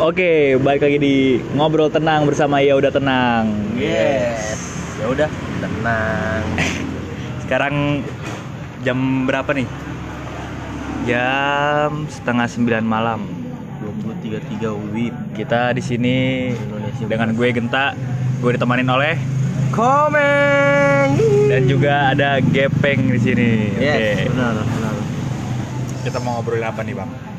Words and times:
Oke, 0.00 0.56
balik 0.56 0.80
lagi 0.80 0.96
di 0.96 1.16
ngobrol 1.52 1.92
tenang 1.92 2.24
bersama 2.24 2.64
ya 2.64 2.72
udah 2.72 2.88
tenang. 2.88 3.52
Yes. 3.76 4.56
Ya 4.96 5.06
udah, 5.06 5.28
tenang. 5.60 6.44
Sekarang 7.44 8.00
jam 8.80 8.96
berapa 9.28 9.52
nih? 9.52 9.68
Jam 11.04 12.08
setengah 12.08 12.48
sembilan 12.48 12.80
malam. 12.80 13.20
2033 14.24 14.72
WIB 14.92 15.16
Kita 15.32 15.72
di 15.72 15.84
sini 15.84 16.48
Indonesia. 16.48 17.04
dengan 17.04 17.28
gue 17.32 17.48
Genta, 17.52 17.92
gue 18.40 18.50
ditemanin 18.52 18.88
oleh 18.88 19.16
Komen. 19.70 21.06
dan 21.48 21.62
juga 21.68 22.12
ada 22.12 22.40
Gepeng 22.40 23.12
di 23.12 23.20
sini. 23.20 23.50
Yes, 23.76 24.24
Oke. 24.24 24.32
benar, 24.32 24.64
benar. 24.64 24.94
Kita 26.00 26.18
mau 26.20 26.40
ngobrolin 26.40 26.64
apa 26.64 26.80
nih, 26.80 26.96
Bang? 26.96 27.29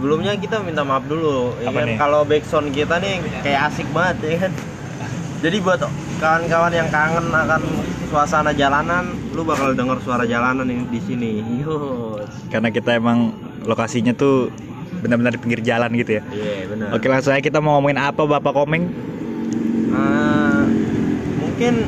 Sebelumnya 0.00 0.32
kita 0.32 0.64
minta 0.64 0.80
maaf 0.80 1.04
dulu. 1.04 1.52
Ya 1.60 1.68
Apa 1.68 1.84
kan 1.84 2.00
kalau 2.00 2.24
backsound 2.24 2.72
kita 2.72 2.96
nih 3.04 3.20
kayak 3.44 3.68
asik 3.68 3.84
banget 3.92 4.16
ya 4.24 4.48
kan. 4.48 4.52
Jadi 5.44 5.56
buat 5.60 5.76
kawan-kawan 6.16 6.72
yang 6.72 6.88
kangen 6.88 7.28
akan 7.28 7.60
suasana 8.08 8.56
jalanan, 8.56 9.12
lu 9.36 9.44
bakal 9.44 9.76
denger 9.76 10.00
suara 10.00 10.24
jalanan 10.24 10.64
ini 10.64 10.88
di 10.88 11.00
sini. 11.04 11.44
Yus. 11.60 12.32
Karena 12.48 12.72
kita 12.72 12.96
emang 12.96 13.36
lokasinya 13.68 14.16
tuh 14.16 14.48
benar-benar 15.04 15.36
di 15.36 15.40
pinggir 15.44 15.60
jalan 15.60 15.92
gitu 15.92 16.16
ya. 16.16 16.22
Iya, 16.32 16.64
benar. 16.72 16.96
Oke, 16.96 17.04
langsung 17.12 17.36
aja 17.36 17.44
kita 17.44 17.60
mau 17.60 17.76
ngomongin 17.76 18.00
apa 18.00 18.24
Bapak 18.24 18.56
Komeng? 18.56 18.88
Ah, 19.92 20.64
mungkin 21.44 21.84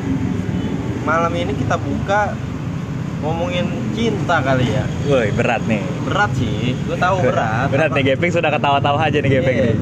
malam 1.01 1.33
ini 1.33 1.57
kita 1.57 1.81
buka 1.81 2.37
ngomongin 3.23 3.65
cinta 3.95 4.37
kali 4.37 4.67
ya. 4.67 4.83
Woi, 5.07 5.31
berat 5.31 5.63
nih. 5.63 5.81
Berat 6.03 6.29
sih, 6.35 6.75
gue 6.75 6.97
tahu 6.99 7.23
berat. 7.23 7.71
Berat 7.71 7.89
nih 7.95 8.03
Gepeng 8.11 8.29
sudah 8.29 8.51
ketawa-tawa 8.51 8.99
aja 8.99 9.17
nih 9.17 9.31
Gepeng 9.31 9.55
Iya. 9.55 9.65
nih. 9.65 9.75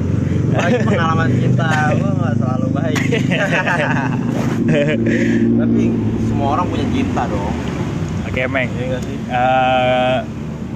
Apalagi 0.51 0.77
pengalaman 0.83 1.29
cinta 1.33 1.67
gue 1.91 2.11
nggak 2.11 2.35
selalu 2.37 2.67
baik. 2.69 3.01
Tapi 5.57 5.83
semua 6.27 6.47
orang 6.53 6.65
punya 6.67 6.85
cinta 6.91 7.21
dong. 7.25 7.55
Oke, 8.27 8.41
Meng. 8.45 8.69
Iya 8.71 8.85
nggak 8.87 9.01
sih? 9.01 9.17
Eh, 9.25 10.17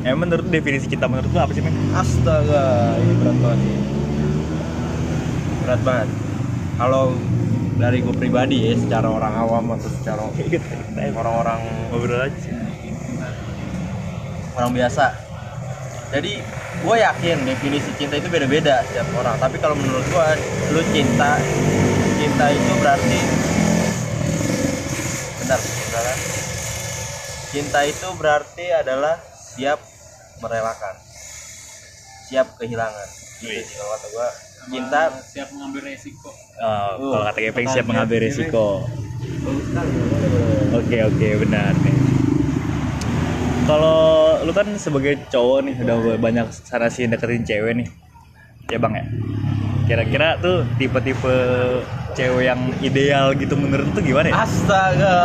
emang 0.04 0.20
menurut 0.26 0.46
definisi 0.48 0.86
cinta 0.88 1.06
menurut 1.06 1.28
lu 1.28 1.38
apa 1.38 1.52
sih, 1.52 1.62
Meng? 1.62 1.76
Astaga, 1.92 2.96
ini 2.98 3.14
berat 3.20 3.38
banget 3.38 3.60
sih. 3.62 3.78
Berat 5.62 5.82
banget. 5.84 6.10
Kalau 6.76 7.04
dari 7.76 7.98
gue 8.00 8.16
pribadi 8.16 8.58
ya, 8.64 8.74
secara 8.76 9.08
orang 9.08 9.34
awam 9.36 9.64
atau 9.76 9.92
secara 9.92 10.24
orang-orang 11.20 11.60
Ngobrol 11.92 12.24
aja 12.24 12.38
sih. 12.40 12.55
Orang 14.56 14.72
biasa. 14.72 15.06
Jadi 16.16 16.40
gue 16.80 16.96
yakin 16.96 17.38
definisi 17.44 17.92
cinta 18.00 18.16
itu 18.16 18.28
beda-beda 18.32 18.84
setiap 18.88 19.08
orang. 19.20 19.36
Tapi 19.40 19.58
kalau 19.60 19.76
menurut 19.76 20.06
gue, 20.08 20.28
lu 20.72 20.82
cinta, 20.96 21.38
cinta 22.20 22.46
itu 22.52 22.72
berarti 22.80 23.20
benar, 25.44 25.60
benar. 25.60 26.18
Cinta 27.52 27.80
itu 27.88 28.08
berarti 28.20 28.66
adalah 28.76 29.16
siap 29.56 29.80
merelakan, 30.44 30.96
siap 32.28 32.48
kehilangan. 32.60 33.08
Gitu 33.40 33.62
sih 33.64 33.76
kalau 33.76 33.92
kata 33.96 34.08
gue, 34.12 34.28
cinta 34.72 35.02
siap 35.24 35.48
mengambil 35.52 35.82
resiko 35.92 36.32
Oh, 36.56 36.64
Uh, 36.64 37.12
kalau 37.12 37.26
kata 37.28 37.40
Gepeng 37.52 37.68
siap 37.68 37.84
mengambil 37.84 38.24
risiko. 38.24 38.88
Oke, 40.72 40.98
oke, 41.04 41.28
benar 41.44 41.76
nih. 41.84 41.98
Kalau 43.68 44.25
lu 44.46 44.54
kan 44.54 44.68
sebagai 44.78 45.18
cowok 45.34 45.60
nih 45.66 45.76
udah 45.82 45.98
banyak 46.22 46.48
sana 46.54 46.88
sih 46.88 47.10
deketin 47.10 47.44
cewek 47.44 47.74
nih. 47.82 47.88
Ya, 48.70 48.78
Bang 48.78 48.94
ya. 48.98 49.06
Kira-kira 49.86 50.38
tuh 50.42 50.66
tipe-tipe 50.78 51.36
cewek 52.16 52.50
yang 52.50 52.62
ideal 52.82 53.34
gitu 53.38 53.54
menurut 53.58 53.86
lu 53.90 53.94
tuh 53.94 54.04
gimana 54.06 54.30
ya? 54.32 54.46
Astaga, 54.46 55.18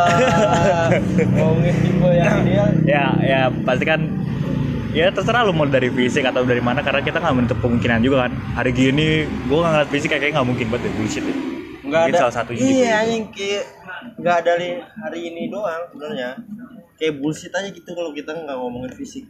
ngomongin 1.37 1.77
tipe 1.81 2.09
yang 2.13 2.45
ideal. 2.45 2.69
ya 2.85 3.05
ya 3.23 3.41
pasti 3.65 3.85
kan 3.87 4.01
ya 4.91 5.07
terserah 5.15 5.47
lu 5.47 5.55
mau 5.55 5.71
dari 5.71 5.87
fisik 5.89 6.27
atau 6.27 6.43
dari 6.43 6.59
mana 6.59 6.83
karena 6.83 7.01
kita 7.01 7.23
nggak 7.23 7.37
menutup 7.39 7.59
kemungkinan 7.63 8.03
juga 8.03 8.27
kan 8.27 8.33
hari 8.59 8.75
gini 8.75 9.23
gua 9.47 9.63
nggak 9.63 9.73
ngeliat 9.73 9.91
fisik 9.95 10.09
kayaknya 10.11 10.43
nggak 10.43 10.49
mungkin 10.51 10.67
banget 10.67 10.83
deh 10.91 10.93
bullshit 10.99 11.25
ya. 11.25 11.35
nggak 11.87 12.03
ada 12.11 12.19
salah 12.31 12.45
gitu. 12.51 12.63
iya 12.63 12.91
anjing 13.07 13.25
kayak 13.31 13.65
nggak 14.19 14.37
ada 14.45 14.53
li 14.59 14.71
hari 14.83 15.21
ini 15.31 15.43
doang 15.47 15.83
sebenarnya 15.95 16.31
kayak 17.01 17.17
bullshit 17.17 17.51
aja 17.51 17.69
gitu 17.69 17.91
kalau 17.91 18.13
kita 18.13 18.31
nggak 18.31 18.55
ngomongin 18.55 18.93
fisik 18.93 19.25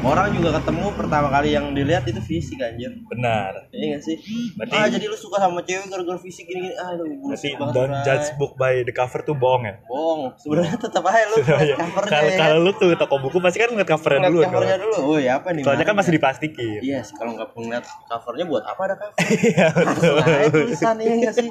orang 0.00 0.30
juga 0.32 0.54
ketemu 0.56 0.86
pertama 0.92 1.28
kali 1.30 1.50
yang 1.50 1.72
dilihat 1.72 2.04
itu 2.04 2.20
fisik 2.20 2.58
anjir 2.58 2.94
benar 3.06 3.66
iya 3.70 3.96
nggak 3.96 4.02
sih 4.02 4.16
Berarti- 4.54 4.76
ah 4.76 4.86
jadi 4.86 5.04
lu 5.04 5.16
suka 5.16 5.36
sama 5.38 5.60
cewek 5.60 5.88
gara-gara 5.88 6.18
fisik 6.18 6.44
gini 6.44 6.60
gini 6.64 6.76
ah 6.76 6.94
lu 6.94 7.04
berarti 7.20 7.48
banget 7.52 7.74
don't 7.74 7.90
Bray. 7.90 8.04
judge 8.04 8.28
book 8.36 8.52
by 8.54 8.80
the 8.80 8.92
cover 8.92 9.20
tuh 9.20 9.34
bohong 9.34 9.62
ya 9.62 9.74
bohong 9.82 10.30
sebenarnya 10.36 10.76
tetap 10.78 11.02
aja 11.02 11.24
lu 11.26 11.36
Iya. 11.40 11.74
covernya 11.76 12.10
kalau 12.12 12.28
ya 12.28 12.38
kalau 12.38 12.58
lu 12.60 12.70
tuh 12.72 12.90
toko 12.94 13.14
buku 13.20 13.38
pasti 13.40 13.58
kan 13.58 13.68
ngeliat 13.68 13.88
covernya 13.88 14.18
Ngeliat 14.20 14.30
dulu 14.30 14.42
covernya 14.46 14.78
dulu 14.78 14.96
oh 15.00 15.18
ya 15.18 15.32
apa 15.36 15.48
nih 15.50 15.62
soalnya 15.62 15.84
kan 15.84 15.96
masih 15.96 16.12
diplastikin 16.12 16.80
Yes, 16.80 17.06
kalau 17.12 17.30
nggak 17.34 17.48
ngeliat 17.50 17.84
covernya 18.06 18.44
buat 18.46 18.64
apa 18.64 18.80
ada 18.84 18.94
cover? 18.96 19.16
Iya, 19.42 19.66
betul. 19.70 20.16
Aja 20.18 20.48
tulisannya 20.50 21.12
enggak 21.14 21.34
sih? 21.34 21.48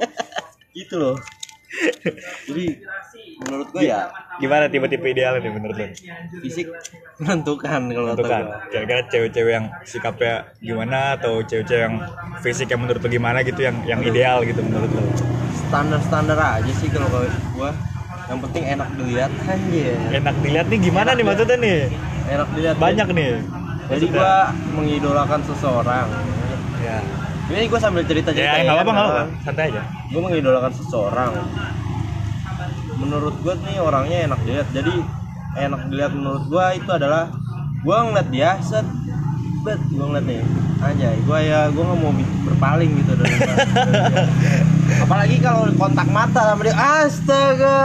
Gitu 0.72 0.96
loh. 0.96 1.16
Jadi 2.46 2.66
menurut 3.40 3.68
gue 3.72 3.84
ya 3.88 4.12
gimana 4.38 4.68
tipe-tipe 4.68 5.06
ideal 5.06 5.40
nih 5.40 5.48
menurut 5.48 5.76
lu 5.76 5.88
fisik 6.44 6.68
menentukan 7.18 7.82
kalau 7.88 8.16
gue. 8.16 8.40
kira-kira 8.70 9.02
cewek-cewek 9.08 9.52
yang 9.54 9.66
sikapnya 9.84 10.34
gimana 10.60 11.16
atau 11.16 11.40
cewek-cewek 11.42 11.84
yang 11.84 11.96
fisik 12.40 12.68
yang 12.68 12.82
menurut 12.84 13.00
lu 13.00 13.10
gimana 13.10 13.40
gitu 13.42 13.60
yang 13.60 13.76
yang 13.84 14.00
ideal 14.02 14.44
gitu 14.44 14.60
menurut 14.60 14.90
lu 14.90 15.04
Standar-standar 15.70 16.34
aja 16.34 16.72
sih 16.74 16.90
kalau 16.90 17.06
gue. 17.14 17.72
Yang 18.26 18.40
penting 18.42 18.64
enak 18.70 18.90
dilihat 18.96 19.32
anjir. 19.44 19.94
enak 20.12 20.36
dilihat 20.42 20.66
nih 20.66 20.80
gimana 20.82 21.10
nih 21.14 21.22
maksudnya 21.24 21.58
nih 21.58 21.80
Enak 22.30 22.48
dilihat. 22.54 22.76
banyak 22.78 23.08
nih 23.10 23.32
Jadi 23.90 24.06
gue 24.08 24.34
mengidolakan 24.74 25.40
seseorang. 25.46 26.08
ya 26.80 26.98
Ini 27.50 27.66
gue 27.66 27.80
sambil 27.80 28.02
cerita 28.04 28.30
cerita. 28.30 28.50
ya 28.52 28.62
nggak 28.62 28.76
apa-apa 28.78 28.92
nggak 28.92 29.08
apa 29.08 29.24
santai 29.42 29.64
aja 29.70 29.82
gue 30.10 30.22
mengidolakan 30.22 30.72
seseorang 30.74 31.32
menurut 33.00 33.36
gue 33.42 33.56
nih 33.64 33.80
orangnya 33.80 34.18
enak 34.28 34.40
dilihat 34.44 34.70
jadi 34.76 34.94
enak 35.58 35.82
dilihat 35.88 36.14
menurut 36.14 36.44
gue 36.52 36.66
itu 36.78 36.90
adalah 36.92 37.32
gue 37.80 37.98
ngeliat 37.98 38.30
dia 38.30 38.60
set 38.60 38.86
bet 39.64 39.80
gue 39.88 40.04
ngeliat 40.04 40.26
nih 40.28 40.44
aja 40.80 41.08
gue 41.16 41.40
ya 41.44 41.60
gue 41.72 41.84
nggak 41.84 42.00
mau 42.00 42.14
berpaling 42.48 42.92
gitu 43.04 43.12
dari. 43.20 43.36
apalagi 45.10 45.42
kalau 45.42 45.66
kontak 45.74 46.06
mata 46.14 46.54
sama 46.54 46.62
dia 46.62 46.78
astaga. 46.78 47.82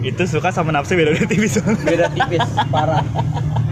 Itu 0.00 0.22
suka 0.24 0.48
sama 0.48 0.72
nafsu 0.72 0.96
beda 0.96 1.12
beda 1.12 1.28
tipis. 1.28 1.60
Beda 1.60 2.08
tipis 2.08 2.40
parah. 2.72 3.04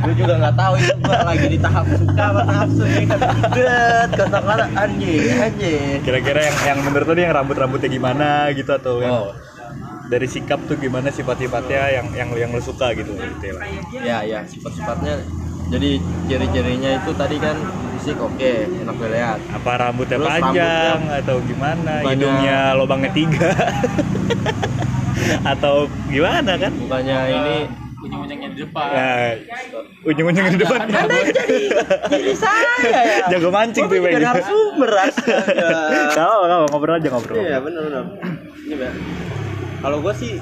Gue 0.05 0.13
juga 0.13 0.37
nggak 0.37 0.55
tahu 0.61 0.73
itu 0.77 0.93
gue 1.01 1.17
lagi 1.25 1.47
di 1.49 1.57
tahap 1.57 1.89
suka 1.89 2.21
apa 2.37 2.43
nafsu 2.45 2.85
nih. 2.85 3.05
Kan 3.09 3.21
kontak 4.13 4.43
mata 4.45 4.65
anjir 4.77 5.41
anjir 5.41 6.05
kira-kira 6.05 6.41
yang 6.53 6.57
yang 6.69 6.79
menurut 6.85 7.09
nih 7.17 7.25
yang 7.25 7.33
rambut 7.33 7.57
rambutnya 7.57 7.89
gimana 7.89 8.53
gitu 8.53 8.69
atau 8.69 9.01
yang 9.01 9.13
Oh. 9.17 9.33
dari 10.13 10.29
sikap 10.29 10.61
tuh 10.69 10.77
gimana 10.77 11.09
sifat-sifatnya 11.09 11.97
yang 11.97 12.07
yang 12.13 12.29
yang 12.37 12.51
lu 12.53 12.61
suka 12.61 12.93
gitu 12.93 13.17
detail 13.17 13.57
ya 14.05 14.21
ya 14.21 14.45
sifat-sifatnya. 14.45 15.17
Jadi 15.73 15.97
ciri-cirinya 16.29 17.01
itu 17.01 17.17
tadi 17.17 17.41
kan 17.41 17.57
fisik 18.05 18.21
oke. 18.21 18.53
Enak 18.85 18.97
dilihat 19.01 19.39
apa 19.49 19.71
rambutnya 19.81 20.21
Terus 20.21 20.29
panjang 20.29 21.01
atau 21.25 21.37
gimana? 21.49 21.93
Bukannya- 22.05 22.13
hidungnya 22.13 22.59
lubangnya 22.77 23.11
tiga 23.17 23.51
atau 25.57 25.89
gimana 26.13 26.53
kan? 26.61 26.73
Bukannya 26.77 27.19
ini 27.33 27.57
ujung-ujungnya 28.05 28.49
di 28.53 28.59
depan. 28.61 28.87
Ya 28.93 29.09
ujung-ujungnya 30.05 30.53
di 30.53 30.61
depan. 30.61 30.81
Anda 30.85 31.19
jadi 31.33 31.59
jadi 32.13 32.33
saya 32.37 32.73
ya. 32.85 33.01
Jago 33.33 33.49
mancing 33.49 33.89
tuh 33.89 33.97
Gua 33.97 34.13
juga 34.13 34.21
Bang. 34.21 34.25
narasumber 34.37 34.91
astaga. 35.01 35.69
Gak 36.13 36.29
apa, 36.29 36.57
ngobrol 36.69 36.95
aja 37.01 37.09
ngobrol. 37.09 37.41
iya 37.41 37.57
benar 37.65 37.83
benar 37.89 38.05
ini 38.69 38.77
kalau 39.81 40.01
gue 40.05 40.13
sih 40.17 40.33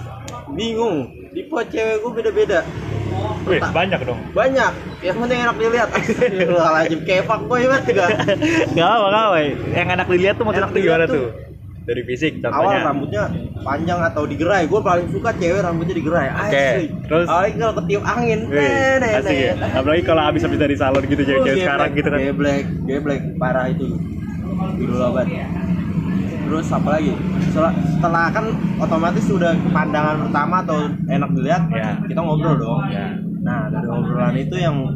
bingung. 0.50 1.14
Tipe 1.30 1.58
cewek 1.70 1.96
gue 2.02 2.10
beda-beda 2.10 2.60
Wih, 3.42 3.58
banyak 3.58 4.00
dong. 4.02 4.20
banyak 4.32 4.72
yang 5.00 5.16
penting 5.18 5.38
enak 5.40 5.56
dilihat 5.56 5.88
astagfirullahaladzim 5.96 7.00
kayak 7.02 7.24
fuckboy 7.26 7.62
banget 7.66 7.84
juga 7.90 8.04
Gak 8.72 8.88
apa, 8.88 9.06
gak 9.08 9.24
apa. 9.24 9.38
Yang 9.72 9.88
enak 9.92 10.06
dilihat 10.06 10.34
tuh 10.36 10.44
maksudnya 10.46 10.70
gimana 10.72 11.04
tuh? 11.06 11.26
Dari 11.82 12.02
fisik 12.06 12.38
awal 12.38 12.54
contohnya. 12.54 12.86
rambutnya 12.86 13.22
panjang 13.58 13.98
atau 13.98 14.22
digerai 14.22 14.70
gue 14.70 14.80
paling 14.80 15.10
suka 15.10 15.34
cewek 15.34 15.58
rambutnya 15.58 15.94
digerai 15.98 16.28
Oke, 16.30 16.54
asli 16.54 16.84
terus? 17.02 17.26
apalagi 17.26 17.54
kalau 17.58 17.74
ketiup 17.82 18.04
angin 18.06 18.40
Wih, 18.46 18.62
Nenek, 19.02 19.12
asik 19.18 19.34
ya. 19.36 19.52
Apalagi 19.74 20.02
kalau 20.06 20.22
abis-abis 20.22 20.58
dari 20.58 20.76
salon 20.78 21.02
gitu 21.02 21.22
cewek-cewek 21.22 21.58
sekarang 21.58 21.90
gitu 21.92 22.06
kan. 22.06 22.18
Geblek, 22.22 22.64
geblek 22.86 23.20
parah 23.34 23.66
itu. 23.66 23.98
Idola 24.78 25.08
banget. 25.10 25.42
Terus 26.52 26.68
apa 26.68 27.00
lagi? 27.00 27.16
Setelah, 27.48 27.72
setelah 27.72 28.24
kan 28.28 28.44
otomatis 28.76 29.24
sudah 29.24 29.56
pandangan 29.72 30.28
pertama 30.28 30.60
atau 30.60 30.84
enak 31.08 31.30
dilihat, 31.32 31.62
Ya. 31.72 31.96
kita 32.04 32.20
ngobrol 32.20 32.60
dong. 32.60 32.92
Ya. 32.92 33.16
nah 33.42 33.66
dari 33.66 33.88
obrolan 33.90 34.38
itu 34.38 34.54
yang 34.54 34.86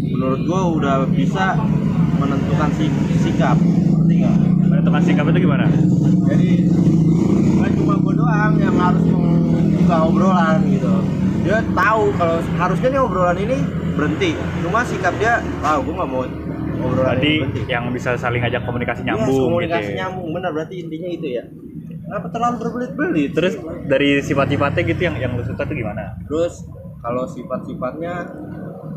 menurut 0.00 0.40
gue 0.48 0.60
udah 0.80 1.04
bisa 1.12 1.60
menentukan 2.16 2.72
sik- 2.72 3.04
sikap 3.20 3.52
nggak 4.08 4.32
menentukan 4.64 5.02
sikap 5.04 5.28
itu 5.28 5.44
gimana 5.44 5.68
jadi 6.24 6.72
bukan 7.52 7.70
cuma 7.76 7.94
gue 8.00 8.14
doang 8.16 8.52
yang 8.56 8.76
harus 8.80 9.04
membuka 9.04 9.96
obrolan 10.08 10.64
gitu 10.72 10.94
dia 11.44 11.60
tahu 11.76 12.02
kalau 12.16 12.40
harusnya 12.56 12.88
nih 12.96 13.00
obrolan 13.04 13.38
ini 13.44 13.56
berhenti 13.92 14.30
cuma 14.64 14.80
sikap 14.80 15.12
dia 15.20 15.44
ah 15.60 15.76
gue 15.76 15.92
nggak 15.92 16.08
mau 16.08 16.24
obrolan 16.78 17.16
berarti 17.16 17.32
berhenti 17.38 17.60
yang 17.66 17.84
bisa 17.90 18.08
saling 18.14 18.40
ngajak 18.40 18.62
komunikasi 18.62 19.00
Yes, 19.00 19.06
nyambung 19.06 19.36
komunikasi 19.46 19.78
gitu 19.78 19.88
ya. 19.88 19.96
nyambung. 20.00 20.28
Benar 20.32 20.50
berarti 20.52 20.74
intinya 20.78 21.08
itu 21.08 21.26
ya. 21.32 21.42
Kenapa 22.06 22.26
terlalu 22.30 22.54
berbelit-belit 22.60 23.30
terus 23.32 23.52
dari 23.84 24.08
sifat-sifatnya 24.20 24.80
gitu 24.84 25.00
yang 25.02 25.14
yang 25.18 25.30
lu 25.34 25.42
suka 25.42 25.62
tuh 25.62 25.74
gimana? 25.74 26.14
Terus 26.24 26.62
kalau 26.98 27.22
sifat-sifatnya 27.26 28.12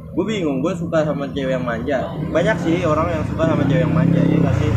gue 0.10 0.24
bingung. 0.24 0.60
Gue 0.60 0.74
suka 0.74 1.02
sama 1.02 1.26
cewek 1.28 1.52
yang 1.52 1.64
manja. 1.64 2.12
Banyak 2.28 2.56
sih 2.60 2.84
orang 2.84 3.08
yang 3.10 3.24
suka 3.26 3.44
sama 3.46 3.62
cewek 3.64 3.82
yang 3.82 3.92
manja 3.92 4.20
ya 4.20 4.36
gak 4.40 4.56
sih? 4.58 4.72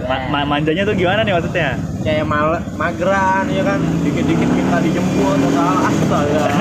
Ma- 0.00 0.26
ma- 0.28 0.48
manjanya 0.48 0.82
tuh 0.82 0.92
gimana 0.92 1.22
nih 1.22 1.30
maksudnya? 1.30 1.78
Kayak 2.02 2.24
mal 2.26 2.58
mageran 2.74 3.46
ya 3.46 3.62
kan? 3.62 3.78
Dikit-dikit 4.02 4.48
minta 4.50 4.76
dijemput 4.80 5.38
atau 5.46 5.70
astaga. 5.86 6.42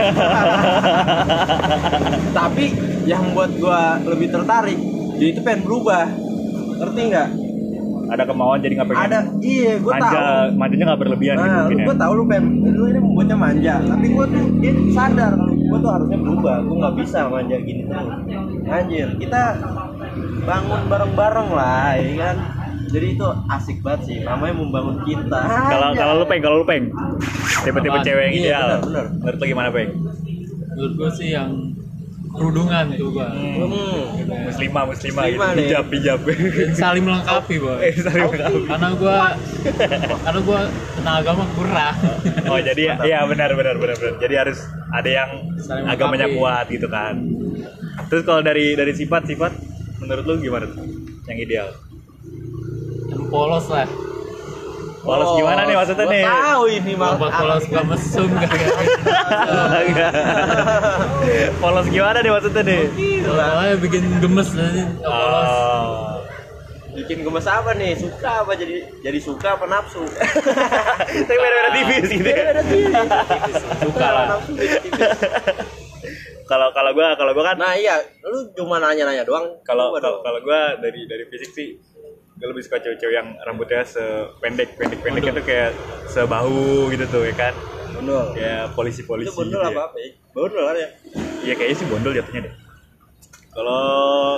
Tapi 2.36 2.66
yang 3.04 3.34
buat 3.34 3.50
gua 3.58 3.98
lebih 4.06 4.30
tertarik 4.30 4.78
dia 5.20 5.28
itu 5.30 5.42
pengen 5.44 5.62
berubah. 5.68 6.06
Ngerti 6.80 7.02
nggak? 7.12 7.30
Ada 8.10 8.24
kemauan 8.26 8.58
jadi 8.58 8.74
nggak 8.74 8.90
pengen? 8.90 9.04
Ada. 9.06 9.20
Iya 9.38 9.74
gua 9.78 9.94
manja. 9.94 10.10
tahu. 10.10 10.58
Manjanya 10.58 10.86
nggak 10.90 11.02
berlebihan 11.06 11.36
gitu 11.36 11.46
nah 11.46 11.58
mungkin 11.62 11.76
lu 11.76 11.80
ya. 11.80 11.86
gua 11.86 11.98
tahu 12.00 12.12
lu 12.16 12.24
pengen 12.26 12.46
lu 12.66 12.84
ini 12.88 13.00
membuatnya 13.00 13.38
manja. 13.38 13.74
Tapi 13.84 14.06
gua 14.10 14.26
tuh 14.26 14.44
dia 14.58 14.72
sadar 14.90 15.32
kalau 15.38 15.54
gua 15.54 15.78
tuh 15.78 15.92
harusnya 15.94 16.18
berubah. 16.18 16.56
Gua 16.66 16.76
nggak 16.82 16.96
bisa 16.98 17.20
manja 17.28 17.56
gini 17.60 17.82
terus. 17.86 18.10
Anjir 18.66 19.08
kita 19.20 19.42
bangun 20.40 20.82
bareng-bareng 20.88 21.50
lah 21.54 21.94
ya 22.00 22.12
kan? 22.18 22.38
Jadi 22.90 23.08
itu 23.14 23.28
asik 23.54 23.86
banget 23.86 24.02
sih 24.10 24.18
namanya 24.26 24.58
membangun 24.58 24.98
cinta 25.06 25.46
kalau 25.70 25.94
kalau 25.94 26.14
lu 26.18 26.26
peng 26.26 26.42
kalau 26.42 26.56
lu 26.58 26.66
peng. 26.66 26.90
Tipe-tipe 27.62 27.98
cewek 28.02 28.24
yang 28.26 28.34
Iya, 28.34 28.42
ideal. 28.42 28.66
benar, 28.66 28.82
benar. 28.82 29.06
menurut 29.14 29.38
lu 29.38 29.46
gimana 29.46 29.70
peng? 29.70 29.90
Menurut 30.74 30.94
gue 30.98 31.10
sih 31.14 31.30
yang 31.38 31.50
kerudungan 32.30 32.86
tuh 32.94 33.10
gua 33.10 33.28
Hmm. 33.30 34.06
muslimah 34.46 34.84
muslimah 34.86 35.24
gitu. 35.26 35.42
Hijab 35.60 35.86
hijab. 35.90 36.20
Saling 36.74 37.04
melengkapi 37.04 37.56
boy 37.58 37.78
eh 37.80 37.94
sorry 37.96 38.22
maaf. 38.22 38.54
karena 38.66 38.90
gua 38.94 39.18
karena 40.20 40.40
gua 40.42 40.60
tentang 40.94 41.16
agama 41.18 41.44
kurang. 41.54 41.96
Oh 42.46 42.60
jadi 42.60 42.82
ya 42.82 42.94
iya 43.04 43.20
benar 43.26 43.50
benar 43.54 43.76
benar 43.76 43.96
benar. 43.96 44.16
Jadi 44.18 44.36
harus 44.36 44.60
ada 44.90 45.10
yang 45.10 45.30
Saling 45.58 45.86
agamanya 45.86 46.26
melengkapi. 46.26 46.38
kuat 46.38 46.66
gitu 46.70 46.88
kan. 46.88 47.16
Terus 48.08 48.24
kalau 48.24 48.42
dari 48.42 48.74
dari 48.74 48.94
sifat 48.94 49.26
sifat 49.26 49.52
menurut 50.00 50.24
lu 50.24 50.34
gimana 50.40 50.66
tuh? 50.66 50.86
Yang 51.26 51.38
ideal. 51.44 51.70
Yang 53.08 53.24
polos 53.28 53.68
lah 53.68 53.90
polos 55.00 55.30
gimana 55.40 55.62
nih 55.64 55.76
maksudnya 55.76 56.06
Gua 56.06 56.14
nih? 56.14 56.24
tahu 56.28 56.64
ini 56.68 56.92
buat 56.96 57.16
polos 57.20 57.64
gak 57.68 57.86
mesum 57.88 58.30
gak 58.36 58.52
polos 61.60 61.88
gimana 61.88 62.18
nih 62.20 62.32
maksudnya 62.32 62.62
nih? 62.64 62.82
Soalnya 63.24 63.76
bikin 63.80 64.04
gemes 64.20 64.50
nanti 64.56 64.82
polos. 65.00 65.52
Oh. 65.52 66.20
Bikin 66.90 67.18
gemes 67.24 67.48
apa 67.48 67.72
nih? 67.78 67.92
Suka 67.96 68.44
apa 68.44 68.52
jadi 68.58 68.76
jadi 69.00 69.20
suka 69.22 69.56
apa 69.56 69.66
nafsu? 69.70 70.04
Tapi 71.28 71.38
beda-beda 71.38 71.70
tipis 71.72 72.04
gitu 72.12 72.28
ya? 72.28 72.36
Beda 72.50 72.64
tipis. 72.66 73.06
Suka 73.80 74.08
lah. 74.10 74.26
nafsu 74.36 74.52
tipis. 74.58 74.84
kalau 76.50 76.74
kalau 76.74 76.92
gua 76.98 77.14
kalau 77.14 77.32
gua 77.32 77.54
kan 77.54 77.58
nah 77.62 77.74
iya. 77.78 78.02
Lu 78.26 78.52
cuma 78.58 78.82
nanya-nanya 78.82 79.24
doang. 79.24 79.48
Kalau 79.64 79.96
kalau 80.02 80.20
kalau 80.26 80.40
gua 80.44 80.76
dari 80.82 81.06
dari 81.08 81.24
fisik 81.30 81.52
sih 81.54 81.70
gue 82.40 82.48
lebih 82.48 82.64
suka 82.64 82.80
cewek-cewek 82.80 83.16
yang 83.20 83.36
rambutnya 83.44 83.84
sependek 83.84 84.80
pendek 84.80 85.00
pendek 85.04 85.24
itu 85.28 85.44
kayak 85.44 85.76
sebahu 86.08 86.88
gitu 86.96 87.04
tuh 87.12 87.28
ya 87.28 87.36
kan? 87.36 87.54
Bondol 87.92 88.32
kayak 88.32 88.72
polisi 88.80 89.04
polisi 89.04 89.28
itu 89.28 89.36
bondol 89.36 89.60
apa 89.60 89.92
apa 89.92 89.98
ya. 90.00 90.10
Bondol 90.32 90.64
kan 90.72 90.76
ya? 90.80 90.90
Iya 91.44 91.54
kayaknya 91.60 91.76
sih 91.76 91.88
bondol 91.92 92.16
jatuhnya 92.16 92.48
deh. 92.48 92.54
Kalau 93.50 93.84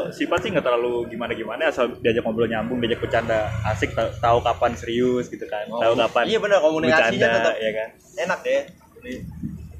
sifat 0.09 0.39
sih 0.41 0.49
nggak 0.49 0.65
terlalu 0.65 1.05
gimana 1.13 1.37
gimana 1.37 1.69
asal 1.69 1.93
diajak 2.01 2.25
ngobrol 2.25 2.49
nyambung, 2.49 2.81
diajak 2.81 3.05
bercanda. 3.05 3.53
Asik, 3.69 3.93
tahu, 3.93 4.41
kapan 4.41 4.73
serius 4.73 5.29
gitu 5.29 5.45
kan, 5.45 5.69
tahu 5.69 5.93
kapan 5.93 6.23
iya 6.25 6.39
benar 6.41 6.57
komunikasinya 6.57 7.11
bercanda, 7.13 7.37
tetap 7.37 7.55
ya 7.61 7.71
kan. 7.77 7.89
enak 8.17 8.39
ya 8.41 8.61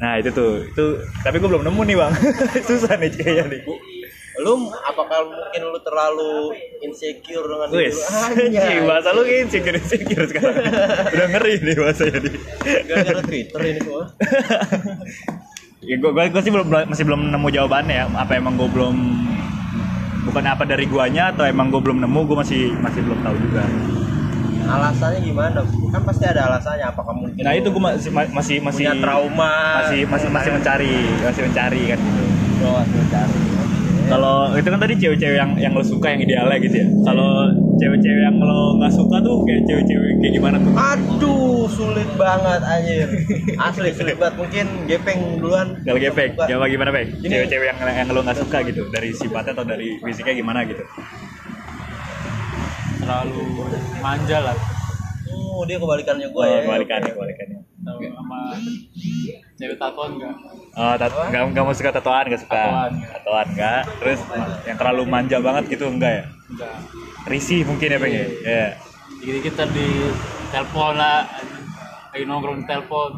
Nah 0.02 0.14
itu 0.18 0.30
tuh, 0.34 0.66
itu 0.66 0.86
tapi 1.22 1.38
gue 1.42 1.50
belum 1.50 1.66
nemu 1.66 1.82
nih 1.90 1.98
bang, 1.98 2.14
susah 2.70 2.98
nih 3.02 3.10
kayaknya 3.18 3.44
nih. 3.50 3.62
Lu 4.42 4.54
apakah 4.74 5.20
mungkin 5.30 5.62
lu 5.70 5.80
terlalu 5.86 6.34
insecure 6.82 7.46
dengan 7.46 7.68
diri 7.70 7.94
lu? 7.94 8.02
anjing, 8.26 8.82
bahasa 8.90 9.10
lu 9.14 9.22
kayak 9.22 9.40
insecure 9.48 9.78
insecure 9.78 10.26
sekarang. 10.26 10.56
Udah 11.14 11.28
ngeri 11.38 11.54
nih 11.62 11.76
bahasanya 11.78 12.18
nih. 12.26 12.34
gara-gara 12.90 13.22
Twitter 13.22 13.60
ini 13.62 13.80
semua 13.86 14.04
ya 15.90 15.96
gue 15.98 16.12
gue 16.14 16.42
sih 16.46 16.52
belum 16.54 16.68
masih 16.90 17.06
belum 17.06 17.22
nemu 17.30 17.48
jawabannya 17.54 17.96
ya. 17.96 18.06
Apa 18.18 18.38
emang 18.38 18.58
gue 18.58 18.70
belum 18.70 18.96
bukan 20.30 20.44
apa 20.46 20.64
dari 20.66 20.86
guanya 20.86 21.34
atau 21.34 21.46
emang 21.46 21.74
gue 21.74 21.82
belum 21.82 22.02
nemu 22.06 22.20
gue 22.30 22.38
masih 22.38 22.62
masih 22.78 23.02
belum 23.06 23.20
tahu 23.26 23.36
juga. 23.42 23.66
alasannya 24.62 25.26
gimana 25.26 25.66
kan 25.66 26.02
pasti 26.06 26.24
ada 26.24 26.48
alasannya 26.48 26.86
apakah 26.86 27.12
mungkin 27.18 27.42
Nah 27.44 27.54
itu 27.58 27.68
gue 27.74 27.82
masih 27.82 28.14
masih 28.14 28.58
masih 28.62 28.86
punya 28.88 28.94
trauma 29.04 29.54
masih 29.84 30.02
masih 30.06 30.28
masih 30.30 30.52
mencari 30.54 30.96
masih 31.26 31.42
mencari 31.50 31.82
kan 31.92 31.98
gitu. 32.00 32.24
Oh, 32.62 32.78
masih 32.78 32.98
mencari 33.02 33.61
Kalau 34.12 34.52
itu 34.60 34.68
kan 34.68 34.80
tadi 34.80 34.94
cewek-cewek 35.00 35.38
yang 35.40 35.52
yang 35.56 35.72
lo 35.72 35.80
suka 35.80 36.12
yang 36.12 36.20
idealnya 36.20 36.60
gitu 36.60 36.76
ya. 36.84 36.88
Kalau 37.08 37.48
cewek-cewek 37.80 38.22
yang 38.22 38.38
lo 38.38 38.76
nggak 38.76 38.92
suka 38.92 39.24
tuh 39.24 39.40
kayak 39.48 39.64
cewek-cewek 39.64 40.20
kayak 40.20 40.34
gimana 40.36 40.56
tuh? 40.60 40.72
Aduh, 40.76 41.64
sulit 41.72 42.10
banget 42.20 42.60
anjir. 42.60 43.08
Asli 43.56 43.90
sulit 43.96 44.20
banget. 44.20 44.36
Mungkin 44.36 44.66
gepeng 44.84 45.40
duluan. 45.40 45.80
Kalau 45.82 45.96
gepeng, 45.96 46.36
coba 46.36 46.66
gimana 46.68 46.90
peng? 46.92 47.08
Cewek-cewek 47.24 47.66
yang 47.72 47.78
yang 47.80 48.08
lo 48.12 48.20
nggak 48.20 48.36
suka 48.38 48.58
gitu 48.68 48.84
dari 48.92 49.16
sifatnya 49.16 49.56
atau 49.56 49.64
dari 49.64 49.96
fisiknya 50.04 50.36
gimana 50.36 50.68
gitu? 50.68 50.84
terlalu 53.02 53.66
manja 53.98 54.40
lah 54.40 54.58
Oh, 55.52 55.66
dia 55.66 55.76
kebalikannya 55.78 56.32
gue 56.32 56.38
Oh, 56.38 56.46
ya. 56.48 56.64
kebalikannya, 56.64 57.12
kebalikannya. 57.12 57.60
Sama 57.84 58.40
cewek 59.58 59.78
tatoan 59.78 60.16
enggak 60.16 60.36
Oh, 60.72 60.96
tat 60.96 61.12
nggak 61.12 61.42
nggak 61.52 61.64
mau 61.68 61.76
suka 61.76 61.92
tatoan, 61.92 62.32
nggak 62.32 62.42
suka. 62.48 62.56
Tatoan, 62.56 62.92
nggak. 62.96 63.12
Tatoan 63.20 63.48
nggak. 63.60 63.82
Terus 64.00 64.20
yang 64.64 64.78
terlalu 64.80 65.04
manja 65.04 65.38
banget 65.44 65.64
gitu 65.68 65.92
enggak 65.92 66.12
ya? 66.12 66.24
enggak 66.48 66.76
Risih 67.28 67.62
mungkin 67.68 67.88
ya 67.92 68.00
peng 68.00 68.14
ya? 68.16 68.26
Iya. 68.26 68.68
dikit-dikit 69.22 69.54
tadi 69.54 69.88
telepon 70.50 70.98
lah 70.98 71.30
lagi 72.10 72.26
nongkrong 72.26 72.58
di 72.58 72.66
telepon 72.66 73.14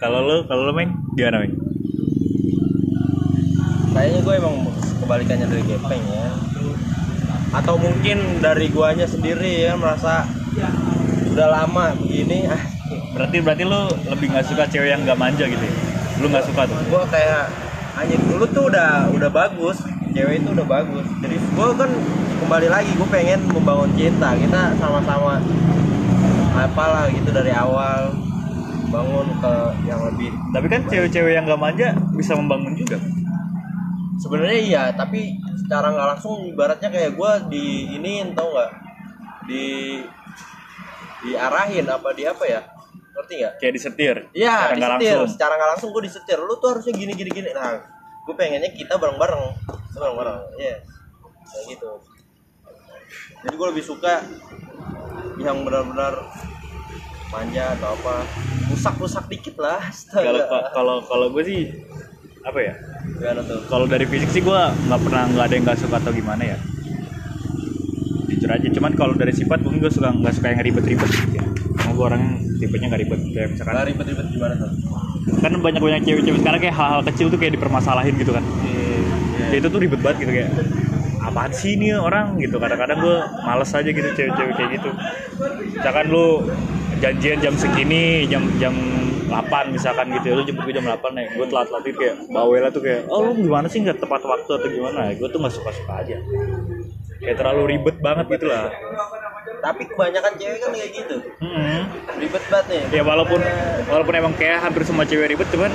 Kalau 0.00 0.24
lo, 0.24 0.36
kalau 0.48 0.70
lo 0.70 0.72
meng 0.72 0.96
gimana 1.12 1.44
meng? 1.44 1.52
Kayaknya 3.92 4.20
gue 4.24 4.34
emang 4.40 4.54
kebalikannya 5.04 5.46
dari 5.50 5.62
gepeng 5.68 6.02
ya. 6.08 6.26
Atau 7.52 7.76
mungkin 7.76 8.40
dari 8.40 8.72
guanya 8.72 9.04
sendiri 9.04 9.68
ya 9.68 9.76
merasa 9.76 10.24
udah 11.34 11.48
lama 11.50 11.92
begini 12.00 12.46
ah 12.48 12.62
Berarti 13.14 13.36
berarti 13.44 13.64
lo 13.68 13.90
lebih 14.08 14.30
nggak 14.32 14.46
suka 14.48 14.64
cewek 14.70 14.94
yang 14.94 15.02
nggak 15.04 15.18
manja 15.20 15.44
gitu 15.44 15.60
ya? 15.60 15.74
Lu 16.22 16.26
nggak 16.30 16.44
suka 16.46 16.62
tuh? 16.68 16.76
gue 16.78 17.02
kayak 17.10 17.44
anjing 17.94 18.22
dulu 18.26 18.44
tuh 18.50 18.70
udah 18.70 19.10
udah 19.14 19.30
bagus 19.30 19.78
cewek 20.14 20.40
itu 20.40 20.48
udah 20.54 20.66
bagus. 20.66 21.06
Jadi 21.18 21.36
gue 21.36 21.68
kan 21.74 21.90
kembali 22.38 22.68
lagi 22.70 22.90
gue 22.94 23.08
pengen 23.10 23.40
membangun 23.50 23.90
cinta. 23.98 24.30
Kita 24.38 24.78
sama-sama 24.78 25.42
apalah 26.54 27.10
gitu 27.10 27.34
dari 27.34 27.50
awal 27.50 28.14
bangun 28.94 29.26
ke 29.42 29.54
yang 29.90 29.98
lebih 30.06 30.30
Tapi 30.54 30.66
kan 30.70 30.86
cewek-cewek 30.86 31.34
yang 31.34 31.50
nggak 31.50 31.58
manja 31.58 31.90
bisa 32.14 32.38
membangun 32.38 32.78
juga. 32.78 32.96
sebenarnya 34.14 34.58
iya 34.62 34.82
tapi 34.94 35.42
secara 35.58 35.90
nggak 35.90 36.08
langsung 36.14 36.46
ibaratnya 36.46 36.86
kayak 36.86 37.18
gue 37.18 37.32
di 37.50 37.66
ini 37.98 38.22
tau 38.38 38.54
nggak? 38.54 38.70
Di 39.50 39.66
diarahin 41.26 41.90
apa 41.90 42.08
di 42.14 42.22
apa 42.22 42.44
ya 42.46 42.60
ngerti 43.14 43.32
nggak 43.40 43.52
Kayak 43.62 43.74
disetir. 43.78 44.16
Iya, 44.34 44.54
secara 44.74 44.74
disetir. 44.74 45.14
langsung. 45.14 45.30
Secara 45.30 45.52
nggak 45.54 45.70
langsung 45.76 45.88
gue 45.94 46.02
disetir. 46.02 46.38
Lu 46.42 46.54
tuh 46.58 46.68
harusnya 46.74 46.92
gini 46.92 47.12
gini 47.14 47.30
gini. 47.30 47.50
Nah, 47.54 47.78
gue 48.26 48.34
pengennya 48.34 48.70
kita 48.74 48.98
bareng 48.98 49.18
bareng, 49.18 49.42
bareng 49.94 50.14
bareng. 50.18 50.40
Iya, 50.58 50.76
kayak 51.46 51.64
gitu. 51.70 51.90
Jadi 53.44 53.54
gue 53.54 53.68
lebih 53.70 53.84
suka 53.84 54.24
yang 55.38 55.62
benar-benar 55.62 56.14
manja 57.30 57.74
atau 57.78 57.98
apa, 57.98 58.14
rusak-rusak 58.70 59.24
dikit 59.30 59.56
lah. 59.62 59.82
Kalau 60.10 60.42
kalau 60.74 60.96
kalau 61.06 61.26
gue 61.30 61.42
sih 61.46 61.60
apa 62.42 62.58
ya? 62.58 62.74
Kalau 63.70 63.86
dari 63.86 64.06
fisik 64.10 64.30
sih 64.34 64.42
gue 64.42 64.60
nggak 64.90 65.00
pernah 65.06 65.22
nggak 65.30 65.44
ada 65.46 65.54
yang 65.54 65.64
nggak 65.66 65.78
suka 65.78 65.96
atau 66.02 66.10
gimana 66.10 66.42
ya. 66.54 66.58
Jujur 68.44 68.60
aja. 68.60 68.68
Cuman 68.76 68.92
kalau 68.92 69.16
dari 69.16 69.32
sifat 69.32 69.64
mungkin 69.64 69.80
gue 69.80 69.88
suka 69.88 70.12
nggak 70.12 70.36
suka 70.36 70.52
yang 70.52 70.60
ribet-ribet. 70.60 71.08
Gitu 71.08 71.32
ya. 71.32 71.44
Mau 71.88 71.96
gue 71.96 72.04
orang 72.12 72.22
tipenya 72.60 72.92
nggak 72.92 73.00
ribet 73.00 73.20
kayak 73.32 73.48
misalkan 73.56 73.72
Nah, 73.72 73.84
ribet-ribet 73.88 74.26
gimana 74.28 74.54
tuh? 74.60 74.70
kan 75.40 75.52
banyak 75.56 75.80
banyak 75.80 76.02
cewek-cewek 76.04 76.40
sekarang 76.44 76.60
kayak 76.60 76.76
hal-hal 76.76 77.00
kecil 77.08 77.26
tuh 77.32 77.40
kayak 77.40 77.56
dipermasalahin 77.56 78.12
gitu 78.20 78.36
kan. 78.36 78.44
Ya, 79.48 79.56
itu 79.56 79.68
tuh 79.72 79.80
ribet 79.80 80.00
banget 80.04 80.28
gitu 80.28 80.32
kayak 80.36 80.50
apaan 81.24 81.52
sih 81.56 81.80
ini 81.80 81.96
orang? 81.96 82.36
gitu. 82.36 82.60
Kadang-kadang 82.60 83.00
gue 83.00 83.16
males 83.48 83.70
aja 83.72 83.88
gitu 83.88 84.08
cewek-cewek 84.12 84.52
kayak 84.60 84.70
gitu. 84.76 84.90
Misalkan 85.80 86.04
lu 86.12 86.44
janjian 87.00 87.40
jam 87.40 87.54
segini 87.56 88.28
jam 88.28 88.44
jam 88.60 88.76
8 89.32 89.72
misalkan 89.72 90.12
gitu 90.20 90.24
ya 90.30 90.34
lu 90.36 90.44
jemput 90.44 90.68
gue 90.68 90.76
jam 90.76 90.84
8 90.84 91.00
nih 91.16 91.26
gue 91.32 91.46
telat-telat 91.48 91.82
gitu 91.88 91.96
kayak 91.96 92.16
bawel 92.28 92.64
tuh 92.68 92.82
kayak 92.84 93.08
oh 93.08 93.24
lu 93.24 93.32
gimana 93.40 93.72
sih? 93.72 93.80
Nggak 93.80 94.04
tepat 94.04 94.20
waktu 94.20 94.50
atau 94.52 94.68
gimana? 94.68 95.16
Gue 95.16 95.32
tuh 95.32 95.40
nggak 95.40 95.54
suka-suka 95.56 95.94
aja 96.04 96.16
kayak 97.24 97.36
terlalu 97.40 97.62
ribet 97.76 97.96
banget 98.04 98.26
gitu 98.28 98.46
lah. 98.52 98.68
Tapi 99.64 99.82
kebanyakan 99.88 100.32
cewek 100.36 100.58
kan 100.60 100.70
kayak 100.76 100.90
gitu. 100.92 101.16
Mm-mm. 101.40 101.82
ribet 102.20 102.44
banget 102.52 102.66
nih. 102.68 102.82
Ya 103.00 103.02
walaupun 103.02 103.40
walaupun 103.88 104.14
emang 104.14 104.32
kayak 104.36 104.60
hampir 104.60 104.84
semua 104.84 105.08
cewek 105.08 105.32
ribet 105.32 105.48
cuman 105.48 105.72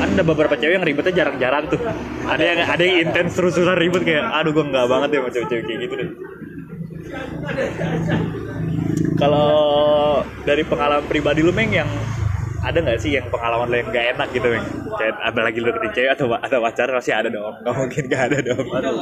ada 0.00 0.22
beberapa 0.24 0.56
cewek 0.56 0.80
yang 0.80 0.86
ribetnya 0.86 1.12
jarang-jarang 1.24 1.68
tuh. 1.68 1.80
Ada 2.24 2.44
yang 2.44 2.58
ada 2.64 2.82
yang 2.82 2.96
intens 3.04 3.36
terus-terusan 3.36 3.76
ribet 3.76 4.02
kayak 4.08 4.24
aduh 4.24 4.56
gue 4.56 4.64
nggak 4.64 4.86
banget 4.88 5.08
ya 5.12 5.18
sama 5.20 5.30
cewek-cewek 5.36 5.64
kayak 5.68 5.78
gitu 5.84 5.94
deh. 6.00 6.10
Kalau 9.20 9.52
dari 10.48 10.64
pengalaman 10.64 11.04
pribadi 11.04 11.44
lu 11.44 11.52
meng 11.52 11.68
yang 11.76 11.90
ada 12.60 12.76
nggak 12.76 12.98
sih 13.00 13.16
yang 13.16 13.26
pengalaman 13.32 13.72
lo 13.72 13.76
yang 13.80 13.88
gak 13.88 14.06
enak 14.16 14.28
gitu 14.36 14.46
meng 14.52 14.66
kayak 15.00 15.16
apalagi 15.24 15.58
lu 15.64 15.72
deketin 15.72 15.92
cewek 15.96 16.10
atau 16.12 16.26
atau 16.36 16.58
pacar 16.60 16.88
pasti 16.92 17.12
ada 17.12 17.28
dong. 17.32 17.56
Nggak 17.64 17.74
mungkin 17.74 18.02
gak 18.12 18.22
ada 18.28 18.38
dong. 18.44 18.66
Aduh, 18.68 18.96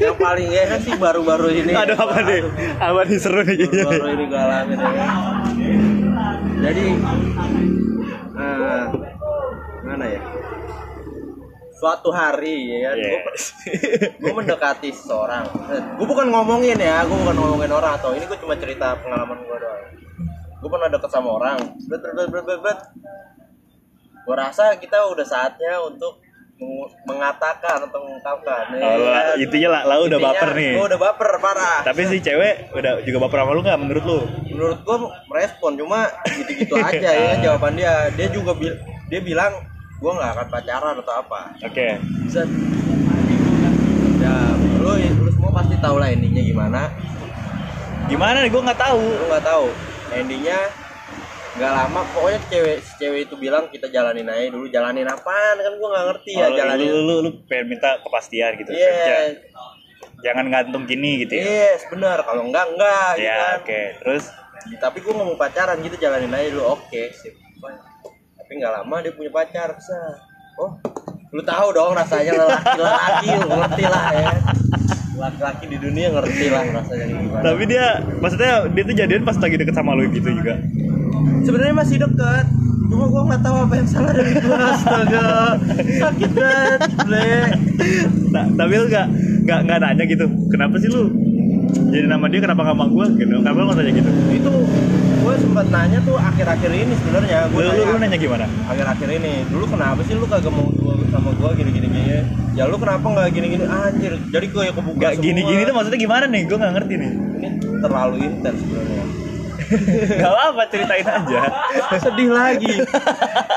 yang 0.00 0.16
paling 0.16 0.48
enak 0.48 0.80
sih 0.80 0.94
baru-baru 0.96 1.48
ini. 1.52 1.72
Aduh 1.76 1.96
apa 2.00 2.18
nih? 2.24 2.40
Apa 2.80 3.00
nih? 3.04 3.18
Seru 3.20 3.40
nih 3.44 3.56
kayaknya 3.60 3.82
nih. 3.84 3.88
baru 3.92 4.08
ini 4.08 4.24
gue 4.24 4.40
alamin 4.40 4.78
ya. 4.80 5.06
jadi 6.64 6.84
eh, 8.40 8.84
mana 9.84 10.04
ya? 10.08 10.20
Suatu 11.74 12.08
hari 12.08 12.72
ya 12.72 12.78
kan 12.88 12.96
Yes. 12.96 13.42
gue 14.22 14.32
mendekati 14.32 14.88
seseorang 14.96 15.44
gue 16.00 16.06
bukan 16.08 16.32
ngomongin 16.32 16.80
ya 16.80 17.04
gue 17.04 17.12
bukan 17.12 17.36
ngomongin 17.36 17.68
orang 17.68 18.00
atau 18.00 18.16
ini 18.16 18.24
gue 18.24 18.38
cuma 18.40 18.56
cerita 18.56 18.96
pengalaman 19.04 19.36
gue 19.44 19.56
doang 19.60 20.03
gue 20.64 20.70
pernah 20.70 20.88
deket 20.88 21.10
sama 21.10 21.28
orang 21.30 21.58
bet 21.84 22.00
bet 22.00 22.12
bet 22.14 22.28
bet 22.30 22.40
bet, 22.42 22.60
bet. 22.62 22.78
gue 24.18 24.32
rasa 24.34 24.72
kita 24.74 24.96
udah 25.06 25.20
saatnya 25.22 25.76
untuk 25.78 26.16
meng- 26.56 26.88
mengatakan 27.04 27.84
atau 27.84 27.98
mengungkapkan 28.00 28.64
ya 28.72 28.80
Oh, 28.80 28.96
lah, 29.04 29.36
intinya 29.36 29.68
lah, 29.70 29.82
lah 29.84 29.96
udah 30.00 30.16
Intinya, 30.16 30.32
baper 30.32 30.50
nih. 30.56 30.72
gue 30.72 30.86
udah 30.86 31.00
baper 31.02 31.30
parah 31.36 31.78
Tapi 31.84 32.00
si 32.06 32.16
cewek 32.18 32.54
udah 32.72 32.92
juga 33.02 33.18
baper 33.20 33.38
sama 33.38 33.52
lu 33.52 33.60
nggak 33.60 33.76
menurut 33.78 34.04
lu? 34.06 34.18
menurut 34.48 34.78
gua 34.80 34.96
merespon 35.28 35.72
cuma 35.74 36.08
gitu-gitu 36.24 36.74
aja 36.74 37.10
ya 37.10 37.24
kan 37.28 37.38
jawaban 37.44 37.72
dia 37.74 37.92
dia 38.14 38.26
juga 38.30 38.54
bil 38.54 38.72
dia 39.04 39.20
bilang 39.20 39.52
gua 40.00 40.16
nggak 40.16 40.30
akan 40.32 40.46
pacaran 40.48 40.94
atau 40.96 41.14
apa 41.14 41.40
Oke. 41.60 41.88
Set. 42.24 42.48
ya 44.16 44.34
lu 44.78 44.90
lu 44.96 45.28
semua 45.28 45.50
pasti 45.52 45.76
tahu 45.76 45.96
lah 45.98 46.08
endingnya 46.08 46.40
gimana 46.42 46.88
Gimana 48.04 48.44
nih? 48.44 48.52
Gue 48.52 48.60
nggak 48.60 48.76
tahu. 48.78 49.00
lu 49.16 49.24
nggak 49.26 49.42
tahu 49.42 49.66
endingnya 50.08 50.58
nggak 51.54 51.72
lama 51.72 52.10
pokoknya 52.10 52.40
cewek 52.44 52.78
si 52.82 52.98
cewek 52.98 53.30
itu 53.30 53.34
bilang 53.36 53.70
kita 53.70 53.86
jalanin 53.86 54.26
aja 54.26 54.50
dulu. 54.50 54.66
Jalanin 54.66 55.06
apaan? 55.06 55.56
Kan 55.56 55.78
gua 55.78 55.88
nggak 55.92 56.04
ngerti 56.10 56.32
ya 56.32 56.44
Oh, 56.44 56.48
lu, 56.48 56.56
jalanin. 56.56 56.86
lu, 56.86 56.98
lu, 57.00 57.14
lu 57.20 57.30
pengen 57.46 57.66
minta 57.70 57.96
kepastian 58.00 58.52
gitu. 58.56 58.70
iya. 58.70 58.90
Ja- 59.30 59.38
Jangan 60.20 60.48
gantung 60.48 60.84
gini 60.84 61.22
gitu 61.22 61.36
ya. 61.36 61.44
yes 61.44 61.84
benar. 61.86 62.20
Kalau 62.20 62.42
enggak 62.42 62.64
enggak 62.66 63.08
gitu 63.14 63.24
Ya, 63.24 63.36
kan. 63.36 63.56
oke. 63.60 63.80
Terus? 64.00 64.24
Tapi 64.74 64.98
gue 64.98 65.12
mau 65.12 65.36
pacaran 65.36 65.76
gitu 65.78 65.94
jalanin 65.94 66.32
aja 66.32 66.48
dulu. 66.50 66.64
Oke 66.74 67.12
sip. 67.12 67.36
Tapi 68.34 68.50
nggak 68.54 68.72
lama 68.74 68.96
dia 69.00 69.12
punya 69.12 69.30
pacar 69.30 69.72
bisa 69.72 69.96
oh 70.54 70.70
lu 71.28 71.42
tahu 71.42 71.74
dong 71.74 71.92
rasanya 71.92 72.30
lelaki 72.32 72.78
lelaki 72.78 73.28
lu 73.34 73.48
ngerti 73.50 73.84
lah 73.84 74.04
ya 74.12 74.30
laki-laki 75.14 75.64
di 75.66 75.78
dunia 75.78 76.06
ngerti 76.10 76.46
lah 76.48 76.62
rasanya 76.74 77.04
gimana 77.06 77.40
tapi 77.40 77.62
dia 77.64 77.84
maksudnya 78.18 78.52
dia 78.66 78.82
tuh 78.82 78.96
jadian 78.96 79.22
pas 79.22 79.36
lagi 79.36 79.56
deket 79.56 79.74
sama 79.74 79.94
lu 79.94 80.10
gitu 80.10 80.28
juga. 80.28 80.54
sebenarnya 81.40 81.74
masih 81.74 81.96
deket 81.98 82.46
cuma 82.84 83.04
gue 83.06 83.22
nggak 83.24 83.42
tahu 83.42 83.56
apa 83.60 83.74
yang 83.74 83.88
salah 83.88 84.12
dari 84.12 84.32
gue 84.34 84.58
astaga 84.74 85.28
sakit 85.78 86.30
banget 86.32 86.80
ble 87.00 87.30
Nah, 88.30 88.44
tapi 88.50 88.72
lu 88.74 88.84
nggak 88.86 89.06
nggak 89.44 89.58
nggak 89.62 89.78
nanya 89.78 90.04
gitu. 90.04 90.26
Kenapa 90.48 90.74
sih 90.76 90.90
lu 90.90 91.06
jadi 91.86 92.06
nama 92.06 92.26
dia 92.26 92.42
kenapa 92.42 92.60
nggak 92.62 92.74
sama 92.74 92.86
gue 92.88 93.06
gitu? 93.16 93.34
Kenapa 93.38 93.56
lu 93.56 93.64
nggak 93.64 93.78
tanya 93.78 93.92
gitu? 93.94 94.10
itu 94.34 94.52
gue 95.24 95.34
sempat 95.38 95.66
nanya 95.70 95.98
tuh 96.02 96.16
akhir-akhir 96.18 96.70
ini 96.70 96.94
sebenarnya 96.98 97.38
Lu, 97.48 97.56
gue 97.56 97.64
lu, 97.64 97.82
lu 97.86 97.96
nanya 97.96 98.18
gimana? 98.18 98.44
akhir-akhir 98.66 99.08
ini 99.14 99.32
dulu 99.48 99.64
kenapa 99.64 100.00
sih 100.02 100.14
lu 100.14 100.26
kagak 100.26 100.50
mau 100.50 100.68
sama 101.24 101.32
gua 101.34 101.50
gini-gini 101.52 101.88
gini 101.88 102.20
ya 102.52 102.68
lu 102.68 102.76
kenapa 102.76 103.06
nggak 103.06 103.28
gini-gini 103.30 103.64
anjir 103.64 104.12
jadi 104.28 104.46
gue 104.46 104.62
yang 104.62 104.76
kebuka 104.76 105.00
Gak 105.00 105.12
semua. 105.14 105.24
gini-gini 105.24 105.60
tuh 105.62 105.74
maksudnya 105.74 105.98
gimana 105.98 106.24
nih? 106.26 106.42
Gue 106.44 106.56
nggak 106.56 106.72
ngerti 106.74 106.94
nih. 106.94 107.10
ini 107.34 107.48
terlalu 107.80 108.16
intens 108.22 108.58
sebenarnya 108.58 109.04
Gak 110.20 110.28
apa 110.44 110.62
ceritain 110.68 111.06
aja. 111.06 111.42
sedih 112.04 112.30
lagi 112.30 112.74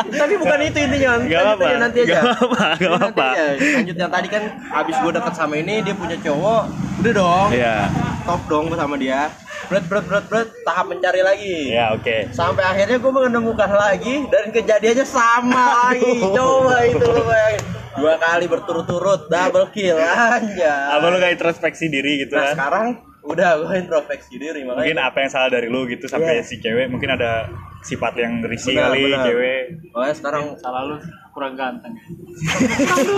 tapi 0.10 0.34
bukan 0.36 0.60
itu 0.64 0.78
intinya 0.80 1.10
Gak 1.20 1.42
apa-apa. 1.44 1.66
nanti 1.78 1.98
aja 2.02 2.14
Gak 2.14 2.24
apa-apa. 2.24 2.66
Gak 2.80 2.92
apa-apa. 2.94 3.28
lanjut 3.76 3.96
yang 3.98 4.12
tadi 4.14 4.28
kan 4.30 4.44
abis 4.74 4.96
gue 4.96 5.12
deket 5.12 5.34
sama 5.36 5.54
ini 5.58 5.84
dia 5.84 5.94
punya 5.94 6.16
cowok 6.18 6.64
udah 6.98 7.14
dong 7.14 7.50
Iya. 7.52 7.76
top 8.24 8.42
dong 8.48 8.66
sama 8.72 8.96
dia 8.96 9.28
berat 9.68 9.86
berat 9.86 10.06
berat 10.06 10.26
berat 10.26 10.48
tahap 10.62 10.86
mencari 10.88 11.22
lagi 11.22 11.56
Ya 11.70 11.92
oke. 11.92 12.32
sampai 12.32 12.64
akhirnya 12.64 12.98
gue 12.98 13.12
menemukan 13.12 13.68
lagi 13.70 14.24
dan 14.26 14.50
kejadiannya 14.50 15.04
sama 15.04 15.64
lagi 15.84 16.24
coba 16.24 16.76
itu 16.84 17.06
lu 17.06 17.22
bayangin 17.22 17.64
dua 17.94 18.14
kali 18.16 18.46
berturut-turut 18.46 19.22
double 19.26 19.68
kill 19.70 19.98
aja 19.98 20.74
Apa 20.94 21.06
lu 21.08 21.18
kayak 21.18 21.36
introspeksi 21.36 21.86
diri 21.88 22.24
gitu 22.24 22.34
nah 22.34 22.44
kan? 22.44 22.54
sekarang 22.54 22.88
udah 23.22 23.50
gue 23.60 23.76
introspeksi 23.78 24.34
diri 24.36 24.62
Mungkin 24.62 24.96
makanya 24.96 25.04
apa 25.06 25.18
yang 25.20 25.30
salah 25.30 25.50
dari 25.50 25.68
lu 25.68 25.84
gitu 25.86 26.06
sampai 26.06 26.40
Iya. 26.40 26.44
si 26.44 26.58
cewek 26.58 26.88
mungkin 26.88 27.12
ada 27.12 27.52
sifat 27.79 28.13
yang 28.15 28.41
risih 28.41 28.74
Benar, 28.74 28.89
kali 28.89 29.01
benar. 29.07 29.24
cewek. 29.24 29.62
makanya 29.89 30.15
sekarang 30.15 30.43
Salah 30.57 30.84
lu 30.84 30.96
kurang 31.31 31.53
ganteng. 31.53 31.93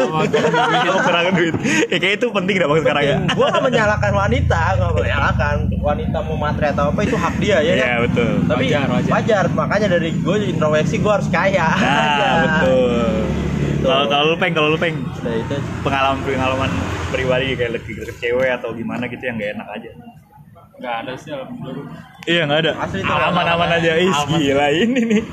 Oh, 0.03 0.19
kurang 0.99 1.31
duit. 1.33 1.55
Ya 1.87 1.97
kayak 1.97 2.19
itu 2.19 2.27
penting 2.29 2.55
dah 2.57 2.67
bang 2.67 2.79
sekarang 2.81 3.03
ya. 3.05 3.15
gue 3.25 3.47
gak 3.47 3.63
menyalahkan 3.63 4.11
wanita 4.11 4.61
gak 4.75 4.91
menyalahkan 4.93 5.55
wanita 5.77 6.17
mau 6.21 6.35
materi 6.37 6.67
atau 6.69 6.91
apa 6.91 6.99
itu 7.01 7.15
hak 7.15 7.35
dia 7.37 7.57
ya 7.57 7.73
Iya 7.73 7.79
kan? 7.79 7.99
betul. 8.03 8.31
tapi 8.43 8.63
Wajar, 8.67 8.87
wajar, 8.89 9.11
wajar. 9.13 9.43
makanya 9.49 9.87
dari 9.89 10.09
gue 10.13 10.35
introspeksi 10.45 10.95
gue 10.97 11.11
harus 11.13 11.29
kaya 11.29 11.67
Nah 11.71 11.95
aja. 12.11 12.29
betul. 12.43 12.91
Kalau 13.79 14.05
kalau 14.05 14.25
lu 14.25 14.37
peng, 14.37 14.51
kalau 14.51 14.69
lu 14.69 14.77
peng 14.77 14.95
pengalaman 15.79 16.19
pengalaman 16.21 16.71
pribadi 17.09 17.55
kayak 17.55 17.71
lagi 17.73 17.91
deket 17.95 18.15
cewek 18.19 18.51
atau 18.53 18.75
gimana 18.75 19.07
gitu 19.07 19.23
yang 19.23 19.39
gak 19.39 19.55
enak 19.55 19.67
aja. 19.71 19.89
Enggak 20.79 20.95
ada 21.03 21.13
sih 21.13 21.31
alhamdulillah. 21.31 22.00
Iya 22.24 22.41
nggak 22.48 22.59
ada. 22.63 22.71
Aman-aman 23.27 23.69
aja. 23.75 23.91
Ih 23.95 24.07
Aman. 24.09 24.39
gila 24.39 24.67
ini 24.71 25.01
nih. 25.05 25.24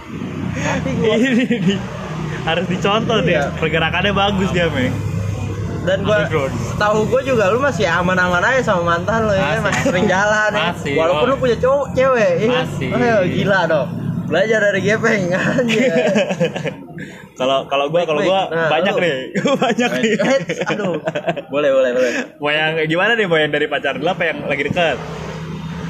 tapi 0.57 0.91
gue 0.93 1.15
Ini 1.15 1.43
nih. 1.62 1.79
Harus 2.43 2.67
dicontoh 2.67 3.19
deh. 3.21 3.31
Iya. 3.33 3.55
Pergerakannya 3.55 4.11
bagus 4.11 4.50
dia, 4.50 4.67
Meng. 4.69 4.95
dan 5.87 6.03
gua 6.03 6.26
tahu 6.75 7.07
gue 7.07 7.23
juga 7.23 7.47
lu 7.47 7.62
masih 7.62 7.87
aman-aman 7.87 8.43
aja 8.43 8.75
sama 8.75 8.99
mantan 8.99 9.23
lo 9.23 9.31
ya 9.31 9.55
Masih. 9.55 9.62
masih 9.62 9.83
sering 9.87 10.07
jalan 10.11 10.50
ya 10.50 10.75
Masih, 10.75 10.93
walaupun 10.99 11.23
oh. 11.23 11.31
lu 11.31 11.37
punya 11.38 11.57
cowok 11.62 11.87
cewek 11.95 12.31
ya? 12.43 12.49
Masih. 12.59 12.88
Ayo, 12.91 13.17
gila 13.23 13.61
dong 13.71 13.88
belajar 14.26 14.59
dari 14.61 14.81
gepeng 14.83 15.31
aja 15.38 15.62
Kalau 17.38 17.71
kalau 17.71 17.87
gua 17.87 18.03
kalau 18.03 18.19
gua 18.19 18.50
Nah, 18.50 18.67
banyak 18.67 18.95
lu. 18.97 19.03
nih. 19.05 19.17
banyak 19.62 19.91
nih. 19.95 20.12
Eh, 20.19 20.41
aduh 20.67 20.99
boleh 21.47 21.71
boleh 21.71 21.91
boleh 21.93 22.11
Mau 22.35 22.50
yang 22.50 22.73
gimana 22.83 23.12
nih? 23.12 23.26
Mau 23.29 23.38
yang 23.38 23.53
dari 23.53 23.67
pacar 23.69 23.95
dulu 23.95 24.11
apa 24.11 24.23
yang 24.26 24.43
lagi 24.43 24.62
dekat? 24.67 24.97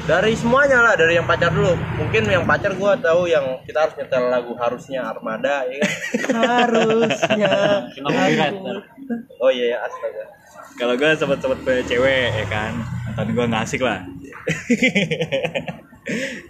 Dari 0.07 0.33
semuanya 0.39 0.79
lah 0.79 0.93
dari 0.95 1.19
yang 1.19 1.27
pacar 1.27 1.51
dulu. 1.51 1.75
Mungkin 1.99 2.31
yang 2.31 2.47
pacar 2.47 2.71
gue 2.71 2.91
tahu 3.03 3.27
yang 3.27 3.59
kita 3.67 3.83
harus 3.83 3.95
nyetel 3.99 4.23
lagu 4.31 4.53
harusnya 4.55 5.03
armada 5.03 5.67
ya 5.67 5.77
kan? 5.83 5.93
Harusnya. 6.47 7.53
Copyright. 7.91 8.55
oh 9.43 9.51
iya 9.51 9.75
ya 9.75 9.77
astaga. 9.83 10.23
Kalau 10.77 10.93
gua 10.93 11.17
sempet-sempet 11.17 11.59
punya 11.65 11.83
cewek 11.83 12.29
ya 12.39 12.45
kan. 12.47 12.71
Nonton 13.11 13.27
gua 13.35 13.45
nggak 13.51 13.63
asik 13.67 13.81
lah. 13.81 14.05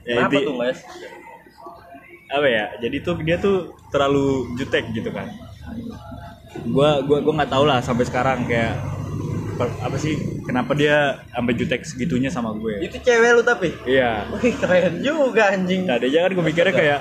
ya, 0.05 0.13
kenapa 0.21 0.37
tuh 0.37 0.55
mas? 0.59 0.79
Apa 2.27 2.47
ya? 2.47 2.65
Jadi 2.77 2.97
tuh 3.01 3.15
dia 3.23 3.39
tuh 3.39 3.73
terlalu 3.89 4.53
jutek 4.59 4.85
gitu 4.91 5.09
kan. 5.09 5.31
Gua 6.67 7.01
gua 7.07 7.23
gua 7.23 7.33
nggak 7.41 7.51
tahu 7.55 7.63
lah 7.65 7.79
sampai 7.79 8.03
sekarang 8.03 8.43
kayak 8.45 8.75
per- 9.57 9.77
apa 9.81 9.97
sih? 9.97 10.13
Kenapa 10.45 10.71
dia 10.77 11.19
sampai 11.33 11.53
jutek 11.57 11.81
segitunya 11.83 12.29
sama 12.29 12.53
gue? 12.53 12.85
Itu 12.85 13.01
cewek 13.01 13.31
lu 13.35 13.43
tapi? 13.43 13.73
Iya. 13.83 14.29
Wih 14.37 14.53
keren 14.55 15.01
juga 15.01 15.51
anjing. 15.51 15.89
Tadi 15.89 16.05
aja 16.13 16.19
kan 16.29 16.31
gue 16.37 16.45
mikirnya 16.45 16.73
kayak 16.73 16.99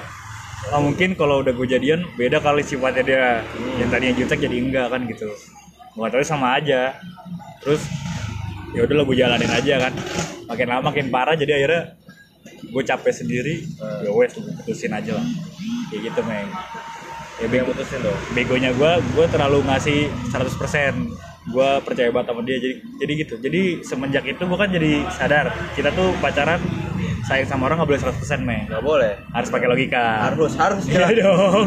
oh, 0.73 0.81
mungkin 0.83 1.15
kalau 1.15 1.45
udah 1.45 1.53
gue 1.53 1.67
jadian 1.69 2.09
beda 2.17 2.41
kali 2.41 2.65
sifatnya 2.65 3.03
dia. 3.05 3.27
Yang 3.77 3.89
tadinya 3.93 4.15
jutek 4.17 4.39
jadi 4.43 4.57
enggak 4.57 4.87
kan 4.89 5.01
gitu. 5.05 5.29
Nggak 5.95 6.11
tahu 6.17 6.25
sama 6.25 6.57
aja. 6.57 6.97
Terus 7.61 7.85
ya 8.73 8.81
udah 8.89 9.05
gue 9.05 9.17
jalanin 9.17 9.53
aja 9.53 9.75
kan. 9.89 9.93
Makin 10.49 10.67
lama 10.67 10.83
makin 10.91 11.07
parah 11.13 11.37
jadi 11.37 11.53
akhirnya 11.61 11.83
gue 12.73 12.83
capek 12.83 13.13
sendiri. 13.13 13.55
Ya 14.01 14.11
wes 14.11 14.33
putusin 14.35 14.97
aja 14.97 15.21
lah. 15.21 15.27
Kayak 15.93 16.11
gitu 16.11 16.21
meng 16.25 16.51
ya 17.37 17.47
bego 17.53 17.69
mutusin 17.69 18.01
dong. 18.01 18.17
begonya 18.33 18.73
gue 18.73 18.93
gue 19.13 19.27
terlalu 19.29 19.61
ngasih 19.69 20.09
100% 20.33 21.13
gue 21.47 21.71
percaya 21.87 22.11
banget 22.11 22.27
sama 22.35 22.41
dia 22.43 22.59
jadi 22.59 22.75
jadi 22.99 23.13
gitu. 23.23 23.35
Jadi 23.39 23.63
semenjak 23.87 24.25
itu 24.27 24.43
gue 24.43 24.59
kan 24.59 24.71
jadi 24.71 24.93
sadar 25.15 25.47
kita 25.79 25.95
tuh 25.95 26.11
pacaran 26.19 26.59
sayang 27.27 27.47
sama 27.51 27.67
orang 27.67 27.83
nggak 27.83 27.91
boleh 27.91 28.01
100% 28.03 28.47
meh 28.47 28.61
nggak 28.71 28.83
boleh. 28.83 29.13
Harus 29.31 29.49
pakai 29.51 29.67
logika. 29.71 30.07
Harus 30.31 30.53
harus. 30.59 30.83
Iya 30.87 31.11
jelas. 31.11 31.19
dong. 31.23 31.67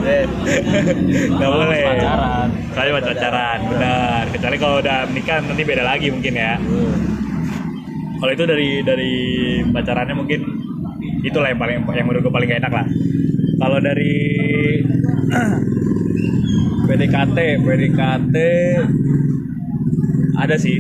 Nggak 1.35 1.51
boleh. 1.51 1.83
pacaran. 1.83 2.47
kali 2.75 2.89
buat 2.91 3.05
pacaran 3.07 3.59
benar. 3.67 4.23
Kecuali 4.31 4.55
kalau 4.59 4.75
udah 4.83 4.99
menikah 5.07 5.37
nanti 5.43 5.63
beda 5.63 5.83
lagi 5.83 6.07
mungkin 6.11 6.33
ya. 6.35 6.55
Hmm. 6.59 6.95
kalau 8.19 8.35
itu 8.35 8.43
dari 8.43 8.83
dari 8.83 9.13
pacarannya 9.63 10.11
mungkin 10.11 10.43
itulah 11.23 11.47
yang 11.47 11.55
paling 11.55 11.87
yang 11.87 12.03
menurut 12.03 12.19
gue 12.27 12.33
paling 12.35 12.51
gak 12.51 12.59
enak 12.67 12.73
lah. 12.83 12.87
Kalau 13.59 13.79
dari 13.79 14.15
PDKT 16.87 17.37
PDKT 17.63 18.35
ada 20.45 20.55
sih. 20.59 20.79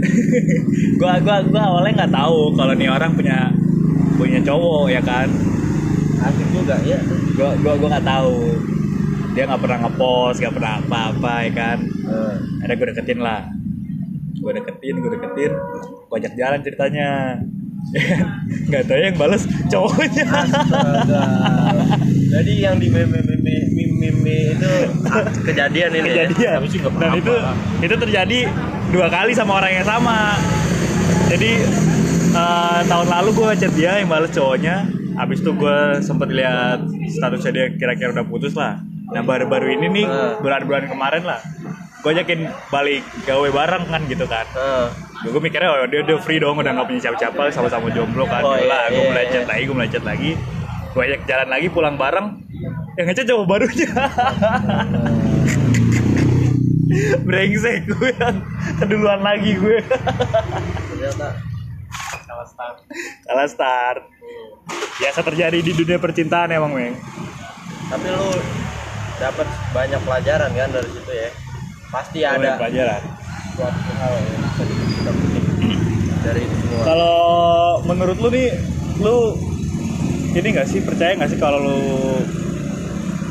Gua 1.00 1.20
gua 1.20 1.44
gua 1.44 1.62
awalnya 1.72 2.04
nggak 2.04 2.12
tahu 2.12 2.56
kalau 2.56 2.72
nih 2.72 2.88
orang 2.88 3.12
punya 3.12 3.52
punya 4.16 4.40
cowok 4.40 4.88
ya 4.92 5.00
kan? 5.04 5.28
Asik 6.20 6.48
juga 6.52 6.76
ya 6.84 7.00
gua 7.36 7.56
gua 7.60 7.72
gua 7.76 7.88
nggak 7.96 8.06
tahu. 8.08 8.36
Dia 9.36 9.42
nggak 9.48 9.60
pernah 9.60 9.78
ngepost 9.86 10.38
nggak 10.40 10.54
pernah 10.56 10.72
apa-apa 10.80 11.34
ya 11.48 11.50
kan? 11.52 11.78
Eh, 12.10 12.34
ada 12.66 12.72
gue 12.74 12.86
deketin 12.90 13.20
lah. 13.22 13.46
Gue 14.40 14.52
deketin 14.56 14.94
gue 14.98 15.10
deketin. 15.14 15.52
Gue 16.08 16.16
ajak 16.18 16.32
jalan 16.34 16.60
ceritanya. 16.64 17.10
Nggak 18.68 18.82
tahu 18.86 18.98
yang 19.00 19.16
balas 19.16 19.42
cowoknya. 19.72 20.26
Astaga. 20.28 21.24
Jadi 22.30 22.52
yang 22.62 22.76
di 22.76 22.92
meme 22.92 23.18
meme 23.24 23.56
meme 23.74 23.84
meme 23.98 24.36
itu 24.54 24.72
kejadian 25.48 25.90
ini 25.96 25.98
ya? 25.98 26.04
kejadian. 26.28 26.52
Tapi 26.60 26.68
sih 26.70 26.78
nggak 26.78 26.94
dan 27.00 27.12
itu 27.16 27.34
itu 27.82 27.94
terjadi 27.96 28.40
dua 28.90 29.06
kali 29.06 29.32
sama 29.32 29.62
orang 29.62 29.72
yang 29.80 29.86
sama. 29.86 30.34
Jadi 31.30 31.52
eh, 32.34 32.80
tahun 32.90 33.08
lalu 33.08 33.28
gue 33.38 33.50
chat 33.58 33.72
dia 33.74 34.02
yang 34.02 34.10
balas 34.10 34.30
cowoknya. 34.34 34.86
Habis 35.14 35.42
itu 35.42 35.50
gue 35.54 35.78
sempet 36.02 36.30
lihat 36.32 36.86
statusnya 37.18 37.50
dia 37.54 37.66
kira-kira 37.74 38.10
udah 38.14 38.26
putus 38.26 38.54
lah. 38.58 38.82
Nah 39.10 39.22
baru-baru 39.26 39.74
ini 39.78 39.86
nih 39.90 40.06
Eh. 40.06 40.32
bulan-bulan 40.42 40.86
kemarin 40.86 41.24
lah 41.26 41.40
gue 42.00 42.16
ajakin 42.16 42.48
balik 42.72 43.04
gawe 43.28 43.48
bareng 43.52 43.84
kan 43.92 44.00
gitu 44.08 44.24
kan. 44.24 44.46
Eh, 44.56 44.86
gue 45.28 45.40
mikirnya 45.40 45.68
oh, 45.68 45.84
dia 45.84 46.00
udah 46.00 46.16
free 46.24 46.40
dong 46.40 46.56
udah 46.56 46.72
nggak 46.72 46.88
punya 46.88 47.00
siapa-siapa 47.04 47.52
sama-sama 47.52 47.92
jomblo 47.92 48.24
kan. 48.24 48.40
Oh, 48.40 48.56
iya, 48.56 48.88
gue 48.88 48.96
iya, 49.04 49.08
mulai 49.12 49.26
chat 49.28 49.44
lagi 49.44 49.62
gue 49.68 49.76
mulai 49.76 49.90
chat 49.92 50.04
lagi. 50.08 50.30
Gue 50.90 51.02
ajak 51.06 51.20
jalan 51.28 51.48
lagi 51.52 51.66
pulang 51.68 51.94
bareng. 52.00 52.26
Yang 52.96 53.06
ngechat 53.12 53.26
cowok 53.28 53.44
barunya 53.46 53.90
brengsek 57.26 57.86
gue. 57.86 58.10
Keduluan 58.76 59.20
lagi 59.20 59.54
gue. 59.54 59.78
Ternyata 60.88 61.28
Salah 62.22 62.46
start. 62.46 62.76
kalah 63.24 63.48
start. 63.48 64.02
Biasa 64.96 65.20
terjadi 65.22 65.58
di 65.58 65.72
dunia 65.72 65.96
percintaan 65.96 66.50
emang 66.50 66.72
meng. 66.72 66.94
Tapi 67.86 68.06
lu 68.06 68.30
dapat 69.16 69.44
banyak 69.70 70.00
pelajaran 70.00 70.50
kan 70.50 70.68
dari 70.70 70.88
situ 70.88 71.10
ya? 71.10 71.30
Pasti 71.90 72.18
Banyak 72.20 72.38
ada 72.38 72.50
pelajaran. 72.56 73.00
suatu 73.50 73.90
hal 73.92 74.12
yang 74.14 74.40
bisa 74.40 74.62
kita 74.64 75.10
petik 75.12 75.44
dari 76.20 76.42
semua. 76.46 76.82
Kalau 76.82 77.16
menurut 77.84 78.16
lu 78.16 78.28
nih 78.30 78.48
lu 78.98 79.16
ini 80.30 80.48
nggak 80.48 80.68
sih 80.68 80.80
percaya 80.80 81.12
nggak 81.14 81.28
sih 81.28 81.38
kalau 81.38 81.58
lu 81.58 81.80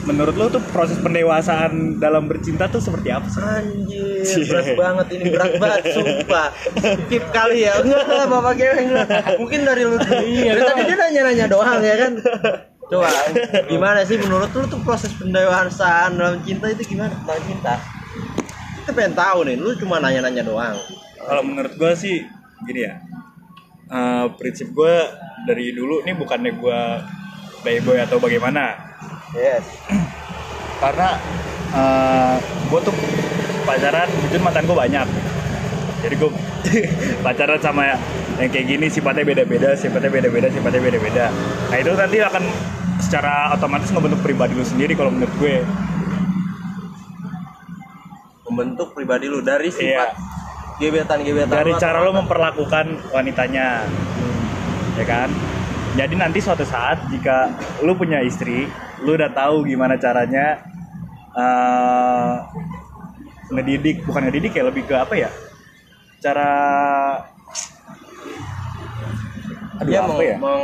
menurut 0.09 0.33
lu 0.33 0.45
tuh 0.49 0.63
proses 0.73 0.97
pendewasaan 0.97 2.01
dalam 2.01 2.25
bercinta 2.25 2.65
tuh 2.65 2.81
seperti 2.81 3.13
apa 3.13 3.29
sih? 3.29 3.37
Anjir, 3.37 4.25
Cie. 4.25 4.49
berat 4.49 4.73
banget 4.73 5.07
ini 5.13 5.23
berat 5.29 5.53
banget, 5.61 5.83
sumpah. 5.93 6.49
Skip 6.81 7.25
kali 7.29 7.69
ya, 7.69 7.77
enggak 7.77 8.09
lah 8.09 8.25
bapak 8.25 8.53
gue 8.57 8.73
enggak. 8.73 9.07
Mungkin 9.37 9.59
dari 9.61 9.83
lu. 9.85 9.95
Iya, 10.01 10.57
Dari 10.57 10.61
tadi 10.65 10.81
dia 10.89 10.97
nanya-nanya 10.97 11.45
doang 11.45 11.79
ya 11.85 11.95
kan. 12.01 12.11
Coba, 12.89 13.05
gimana 13.69 14.01
sih 14.01 14.17
menurut 14.17 14.49
lu 14.49 14.65
tuh 14.65 14.81
proses 14.81 15.13
pendewasaan 15.13 16.17
dalam 16.17 16.41
cinta 16.41 16.73
itu 16.73 16.97
gimana? 16.97 17.13
Dalam 17.21 17.43
cinta? 17.45 17.77
Kita 18.81 18.91
pengen 18.97 19.13
tahu 19.13 19.45
nih, 19.45 19.55
lu 19.61 19.77
cuma 19.77 20.01
nanya-nanya 20.01 20.41
doang. 20.41 20.73
Kalau 21.21 21.45
menurut 21.45 21.77
gue 21.77 21.91
sih 21.93 22.25
gini 22.65 22.89
ya, 22.89 22.97
eh, 23.93 24.25
prinsip 24.41 24.73
gue 24.73 24.95
dari 25.45 25.69
dulu 25.69 26.01
nih 26.01 26.17
bukannya 26.17 26.57
gue 26.57 26.81
playboy 27.61 28.01
atau 28.01 28.17
bagaimana, 28.17 28.88
Yes. 29.33 29.63
karena 30.79 31.19
gue 32.71 32.79
tuh 32.81 32.95
pacaran 33.67 34.07
jujur 34.25 34.41
mantan 34.41 34.63
gue 34.65 34.77
banyak. 34.77 35.07
Jadi 35.99 36.15
gue 36.15 36.31
pacaran 37.25 37.59
sama 37.59 37.93
yang 38.39 38.49
kayak 38.49 38.65
gini 38.65 38.87
sifatnya 38.87 39.27
beda-beda 39.27 39.75
sifatnya 39.75 40.07
beda-beda 40.07 40.47
sifatnya 40.47 40.81
beda-beda. 40.81 41.25
Nah 41.69 41.77
itu 41.77 41.91
nanti 41.93 42.17
akan 42.23 42.43
secara 42.99 43.51
otomatis 43.53 43.91
ngebentuk 43.91 44.19
pribadi 44.23 44.55
lu 44.55 44.63
sendiri 44.63 44.95
kalau 44.95 45.11
menurut 45.11 45.33
gue. 45.37 45.55
Membentuk 48.49 48.95
pribadi 48.97 49.29
lu 49.29 49.45
dari 49.45 49.69
Iya. 49.69 49.77
sifat 49.77 50.09
gebetan-gebetan 50.79 51.51
dari 51.53 51.71
lu 51.75 51.77
cara 51.77 51.99
atau 51.99 52.07
lu 52.07 52.11
memperlakukan 52.17 52.85
wanitanya. 53.11 53.83
Ya 54.95 55.05
kan 55.05 55.29
jadi 55.97 56.13
nanti 56.13 56.39
suatu 56.41 56.65
saat 56.65 57.01
jika 57.09 57.49
lu 57.81 57.97
punya 57.97 58.21
istri 58.21 58.69
lu 59.01 59.15
udah 59.15 59.31
tahu 59.33 59.65
gimana 59.65 59.97
caranya 59.97 60.61
eh, 61.33 62.33
ngedidik 63.49 64.05
bukan 64.05 64.29
ngedidik 64.29 64.53
ya 64.53 64.63
lebih 64.69 64.85
ke 64.85 64.93
apa 64.93 65.13
ya 65.17 65.29
cara 66.19 66.49
aduh 69.79 69.89
dia 69.89 69.99
apa 70.03 70.11
mau, 70.11 70.19
ya 70.19 70.35
mau 70.35 70.63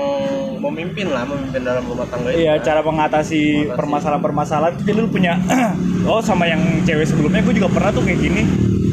memimpin 0.69 1.07
lah, 1.07 1.23
memimpin 1.23 1.61
dalam 1.63 1.83
rumah 1.87 2.07
tangga 2.09 2.35
itu. 2.35 2.43
Iya, 2.43 2.59
kan. 2.59 2.65
cara 2.67 2.79
mengatasi 2.83 3.41
permasalahan-permasalahan 3.71 4.73
itu 4.75 4.83
jadi 4.91 4.99
lu 4.99 5.09
punya 5.09 5.33
oh 6.11 6.19
sama 6.19 6.49
yang 6.49 6.61
cewek 6.83 7.07
sebelumnya 7.07 7.39
gue 7.45 7.55
juga 7.55 7.69
pernah 7.71 7.95
tuh 7.95 8.03
kayak 8.03 8.19
gini. 8.19 8.41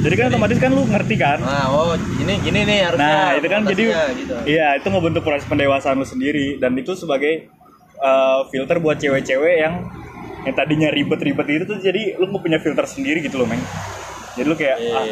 Jadi 0.02 0.14
kan 0.18 0.24
otomatis 0.34 0.58
kan 0.58 0.70
lu 0.74 0.82
ngerti 0.82 1.14
kan? 1.14 1.38
Nah, 1.38 1.70
oh 1.70 1.94
gini 2.18 2.34
gini 2.42 2.60
nih 2.66 2.78
harusnya. 2.90 3.06
Nah, 3.06 3.30
itu 3.38 3.46
kan 3.46 3.62
jadi 3.70 3.84
gitu. 4.18 4.34
iya, 4.50 4.74
itu 4.74 4.86
ngebentuk 4.90 5.22
proses 5.22 5.46
pendewasaan 5.46 5.94
lu 5.94 6.06
sendiri 6.06 6.58
dan 6.58 6.74
itu 6.74 6.98
sebagai 6.98 7.46
uh, 8.02 8.42
filter 8.50 8.82
buat 8.82 8.98
cewek-cewek 8.98 9.62
yang 9.62 9.86
yang 10.42 10.54
tadinya 10.58 10.90
ribet-ribet 10.90 11.46
itu 11.46 11.64
tuh 11.70 11.78
jadi 11.78 12.18
lu 12.18 12.26
mau 12.34 12.42
punya 12.42 12.58
filter 12.58 12.82
sendiri 12.82 13.22
gitu 13.22 13.38
loh, 13.38 13.46
Meng. 13.46 13.62
Jadi 14.34 14.46
lu 14.50 14.58
kayak 14.58 14.78
Iya. 14.82 14.98
ah, 14.98 15.06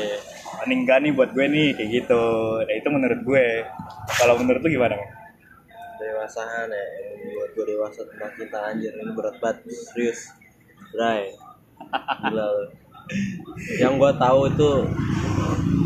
mending 0.66 0.80
gak 0.90 0.98
nih 1.06 1.12
buat 1.14 1.30
gue 1.30 1.46
nih 1.46 1.68
kayak 1.78 1.90
gitu. 2.02 2.22
Nah, 2.66 2.74
itu 2.74 2.88
menurut 2.90 3.20
gue. 3.22 3.46
Kalau 4.18 4.34
menurut 4.42 4.60
lu 4.60 4.68
gimana? 4.74 4.98
Dewasaan 6.02 6.66
ya, 6.66 6.84
yang 6.98 7.30
buat 7.38 7.50
gue 7.54 7.64
dewasa 7.78 8.00
tentang 8.10 8.32
cinta 8.34 8.58
anjir 8.66 8.90
ini 8.90 9.12
berat 9.14 9.36
banget, 9.38 9.62
serius. 9.94 10.34
Bray. 10.90 11.30
Gila. 12.26 12.46
Yang 13.78 13.92
gue 13.98 14.12
tahu 14.18 14.40
itu 14.50 14.70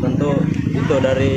tentu 0.01 0.29
itu 0.71 0.95
dari 1.01 1.33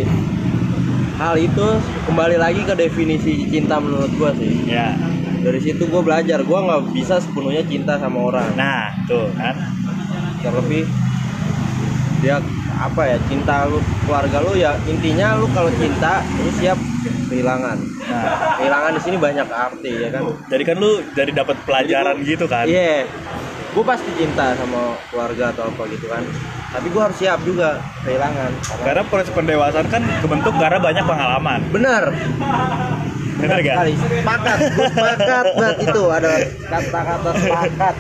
hal 1.19 1.35
itu 1.35 1.67
kembali 2.07 2.37
lagi 2.39 2.63
ke 2.63 2.75
definisi 2.79 3.47
cinta 3.51 3.83
menurut 3.83 4.11
gue 4.15 4.31
sih. 4.39 4.53
Ya. 4.71 4.95
Dari 5.39 5.61
situ 5.63 5.87
gue 5.87 6.03
belajar, 6.03 6.43
gue 6.43 6.59
nggak 6.59 6.83
bisa 6.95 7.23
sepenuhnya 7.23 7.63
cinta 7.63 7.95
sama 7.99 8.19
orang. 8.31 8.49
Nah, 8.59 8.91
tuh 9.07 9.31
kan. 9.39 9.55
terlebih 10.39 10.87
dia 12.23 12.39
apa 12.79 13.03
ya 13.11 13.19
cinta 13.27 13.67
lu 13.67 13.83
keluarga 14.07 14.39
lu 14.43 14.55
ya 14.55 14.79
intinya 14.87 15.35
lu 15.35 15.51
kalau 15.51 15.71
cinta 15.75 16.23
lu 16.43 16.51
siap 16.59 16.79
kehilangan 17.27 17.79
Nah, 18.09 18.57
kehilangan 18.57 18.93
di 18.97 19.03
sini 19.05 19.17
banyak 19.21 19.47
arti 19.51 19.93
ya 20.01 20.09
kan 20.15 20.23
jadi 20.49 20.63
kan 20.65 20.77
lu 20.81 21.03
dari 21.13 21.31
dapat 21.35 21.57
pelajaran 21.67 22.17
gitu 22.25 22.47
kan. 22.49 22.65
iya 22.65 23.05
gue 23.69 23.85
pasti 23.85 24.11
cinta 24.15 24.53
sama 24.55 24.81
keluarga 25.07 25.45
atau 25.51 25.69
apa 25.69 25.83
gitu 25.89 26.07
kan 26.07 26.25
tapi 26.69 26.87
gue 26.87 27.01
harus 27.01 27.17
siap 27.17 27.39
juga 27.43 27.69
kehilangan 28.03 28.51
karena 28.55 28.83
Karena 28.83 29.03
proses 29.05 29.31
pendewasaan 29.31 29.87
kan 29.87 30.03
kebentuk 30.19 30.53
karena 30.55 30.79
banyak 30.79 31.05
pengalaman. 31.05 31.61
benar 31.69 32.05
Bener 33.39 33.59
gak? 33.61 33.77
sekali 33.77 33.93
sepakat 33.95 34.59
gue 34.69 34.87
sepakat 34.91 35.45
banget 35.55 35.77
itu 35.85 36.03
ada 36.09 36.31
kata-kata 36.67 37.31
sepakat 37.37 37.97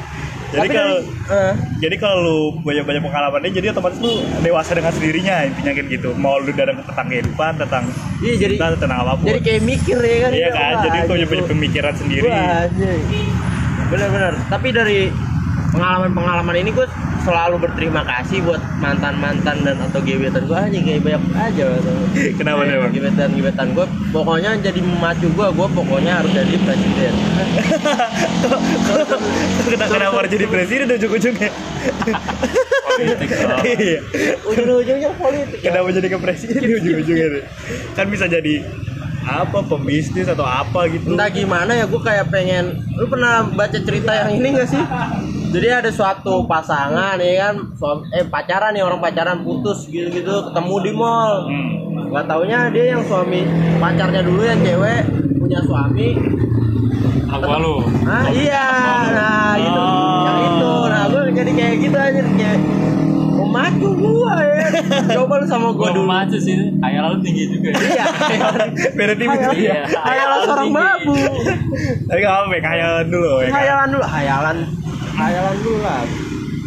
Jadi 0.48 0.56
Tapi 0.58 0.68
kalau- 0.72 1.04
dari- 1.04 1.36
eh, 1.44 1.52
Jadi 1.78 1.96
kalau 1.98 2.16
lu 2.18 2.36
banyak-banyak 2.58 3.02
pengalamannya 3.02 3.50
jadi 3.52 3.66
otomatis 3.68 4.00
lu 4.00 4.12
dewasa 4.40 4.72
dengan 4.72 4.88
sendirinya 4.90 5.44
intinya 5.44 5.72
kan 5.74 5.84
gitu. 5.86 6.08
Mau 6.14 6.40
lu 6.40 6.48
dalam 6.50 6.80
tentang 6.80 7.04
kehidupan, 7.06 7.52
tentang 7.58 7.84
iya 8.18 8.32
jadi 8.38 8.56
cinta, 8.56 8.72
tentang 8.74 8.96
apa 8.98 9.12
pun. 9.14 9.28
jadi 9.28 9.40
kayak 9.44 9.62
mikir 9.62 9.98
ya 10.00 10.16
kan 10.18 10.30
iya 10.32 10.48
kan? 10.48 10.72
Jadi 10.80 10.98
anjir, 10.98 11.10
punya 11.12 11.26
gua- 11.28 11.48
pemikiran 11.52 11.94
sendiri. 11.94 12.28
Bener-bener. 13.88 14.32
Tapi 14.48 14.68
dari 14.70 14.98
pengalaman-pengalaman 15.78 16.56
ini 16.58 16.74
gue 16.74 16.86
selalu 17.22 17.62
berterima 17.62 18.02
kasih 18.02 18.42
buat 18.42 18.58
mantan 18.82 19.14
mantan 19.22 19.62
dan 19.62 19.78
atau 19.78 20.02
gebetan 20.02 20.42
gue 20.42 20.58
aja 20.58 20.78
kayak 20.82 21.00
banyak 21.06 21.22
aja. 21.38 21.64
Kenapa 22.34 22.60
nih, 22.66 22.76
Bang? 22.82 22.90
gebetan 22.90 23.30
gebetan 23.38 23.66
gue 23.78 23.86
pokoknya 24.10 24.58
jadi 24.58 24.80
memacu 24.82 25.30
gue 25.30 25.46
gue 25.54 25.68
pokoknya 25.70 26.12
harus 26.18 26.32
jadi 26.34 26.58
presiden 26.66 27.12
Kenapa, 29.68 29.92
kenapa 29.92 30.14
harus 30.24 30.32
jadi 30.34 30.46
presiden 30.50 30.86
ujung-ujungnya? 30.90 31.50
politik. 32.88 33.28
Iya. 33.78 34.00
ujung-ujungnya 34.42 35.10
politik. 35.14 35.58
Kenapa 35.62 35.88
jadi 35.94 36.08
ke 36.10 36.18
presiden 36.18 36.60
ujung-ujungnya 36.66 37.26
nih? 37.30 37.44
Kan 37.94 38.06
bisa 38.10 38.26
jadi 38.26 38.66
apa 39.28 39.60
pembisnis 39.60 40.24
atau 40.24 40.48
apa 40.48 40.88
gitu. 40.88 41.12
entah 41.12 41.28
gimana 41.28 41.76
ya 41.76 41.84
gue 41.84 42.00
kayak 42.00 42.32
pengen 42.32 42.80
lu 42.96 43.04
pernah 43.12 43.44
baca 43.44 43.76
cerita 43.76 44.08
yang 44.24 44.40
ini 44.40 44.56
gak 44.56 44.68
sih 44.72 44.80
jadi 45.48 45.68
ada 45.78 45.90
suatu 45.90 46.44
pasangan 46.44 47.16
ya 47.16 47.34
kan 47.42 47.54
suam- 47.72 48.04
eh 48.10 48.24
pacaran 48.24 48.70
nih 48.70 48.82
orang 48.82 48.98
pacaran 48.98 49.40
putus 49.40 49.86
gitu 49.86 50.08
gitu 50.10 50.34
ketemu 50.44 50.74
di 50.82 50.92
mall 50.92 51.34
Hmm. 51.44 52.08
nggak 52.08 52.24
taunya 52.24 52.68
dia 52.68 52.84
yang 52.90 53.02
suami 53.02 53.44
pacarnya 53.76 54.20
dulu 54.20 54.42
yang 54.42 54.58
cewek 54.58 55.02
punya 55.38 55.60
suami 55.60 56.08
gua 57.30 57.56
lu 57.58 57.76
ah 58.02 58.26
iya 58.28 58.66
nah 59.10 59.52
gitu 59.54 59.76
Oh. 59.78 60.24
yang 60.24 60.38
itu 60.48 60.72
nah 60.86 61.04
gue 61.06 61.22
jadi 61.34 61.52
kayak 61.54 61.74
gitu 61.78 61.96
aja 61.98 62.20
kayak 62.26 62.58
memacu 63.38 63.88
gua 63.94 64.34
ya 64.38 64.66
coba 65.16 65.34
lu 65.36 65.46
sama 65.46 65.68
gua 65.70 65.76
gua 65.78 65.88
dulu 65.94 66.06
maju 66.06 66.36
sih 66.36 66.56
kayak 66.74 67.00
lu 67.06 67.16
tinggi 67.20 67.44
juga 67.50 67.68
ya 67.70 67.80
iya 67.86 68.04
Beda 68.98 69.14
tipis. 69.14 69.28
Hayalan, 69.30 69.54
Iya. 69.54 69.80
hayalan 69.98 70.38
seorang 70.42 70.66
Tinggi. 70.66 70.80
babu 70.80 71.16
Tapi 72.04 72.18
nggak 72.18 72.32
apa-apa, 72.32 72.56
hayalan 72.66 73.06
dulu 73.06 73.28
ya. 73.28 73.38
kan? 73.38 73.52
hayalan 73.54 73.88
dulu 73.88 74.04
hayalan 74.06 74.56
hayalan 75.18 75.56
dulu 75.60 75.78
lah 75.82 76.02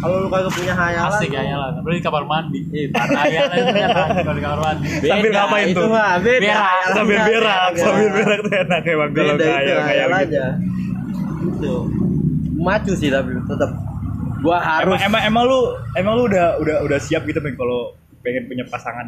kalau 0.02 0.16
lu 0.18 0.28
kagak 0.34 0.50
punya 0.58 0.74
hayalan 0.74 1.14
asik 1.14 1.30
hayalan. 1.30 1.72
Apalagi 1.78 1.98
di 2.02 2.06
kamar 2.10 2.24
mandi. 2.26 2.60
Hayalan 2.90 3.54
itu 3.54 3.70
kalau 4.26 4.34
di 4.34 4.42
kamar 4.42 4.60
mandi. 4.66 4.86
Sambil 4.98 5.30
Beda, 5.30 5.38
ngapain 5.38 5.66
itu 5.70 5.78
tuh? 5.78 5.86
mah 5.94 6.12
beda. 6.18 6.42
Berak, 6.42 6.58
hayalan 6.58 6.90
Sambil 6.98 7.18
berak, 7.22 7.70
beda. 7.70 7.82
sambil 7.86 8.08
berak 8.10 8.38
tuh 8.42 8.52
enak 8.58 8.82
emang 8.82 9.10
kalau 9.14 9.34
kayak 9.38 9.58
kayak 9.62 9.82
hayal 9.86 10.08
gitu. 10.10 10.22
aja. 10.26 10.44
Itu 11.38 11.74
macu 12.58 12.92
sih 12.98 13.08
tapi 13.14 13.30
tetap 13.46 13.70
gua 14.42 14.58
harus 14.58 14.90
Emang, 14.90 15.00
emang 15.06 15.22
emang 15.22 15.44
lu 15.46 15.60
emang 15.94 16.12
lu 16.18 16.22
udah 16.26 16.46
udah 16.58 16.76
udah 16.82 16.98
siap 16.98 17.22
gitu 17.22 17.38
Ben 17.38 17.54
kalau 17.54 17.94
pengen 18.26 18.50
punya 18.50 18.66
pasangan 18.66 19.06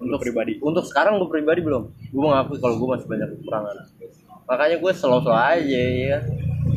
untuk 0.00 0.24
pribadi. 0.24 0.56
untuk 0.64 0.88
sekarang 0.88 1.20
gue 1.20 1.28
pribadi 1.28 1.60
belum. 1.60 1.84
Gue 2.08 2.22
mengakui 2.24 2.56
kalau 2.56 2.80
gue 2.80 2.88
masih 2.96 3.04
banyak 3.04 3.28
kekurangan. 3.36 3.76
Makanya 4.48 4.76
gue 4.80 4.92
slow-slow 4.96 5.36
aja 5.36 5.80
ya 5.84 6.18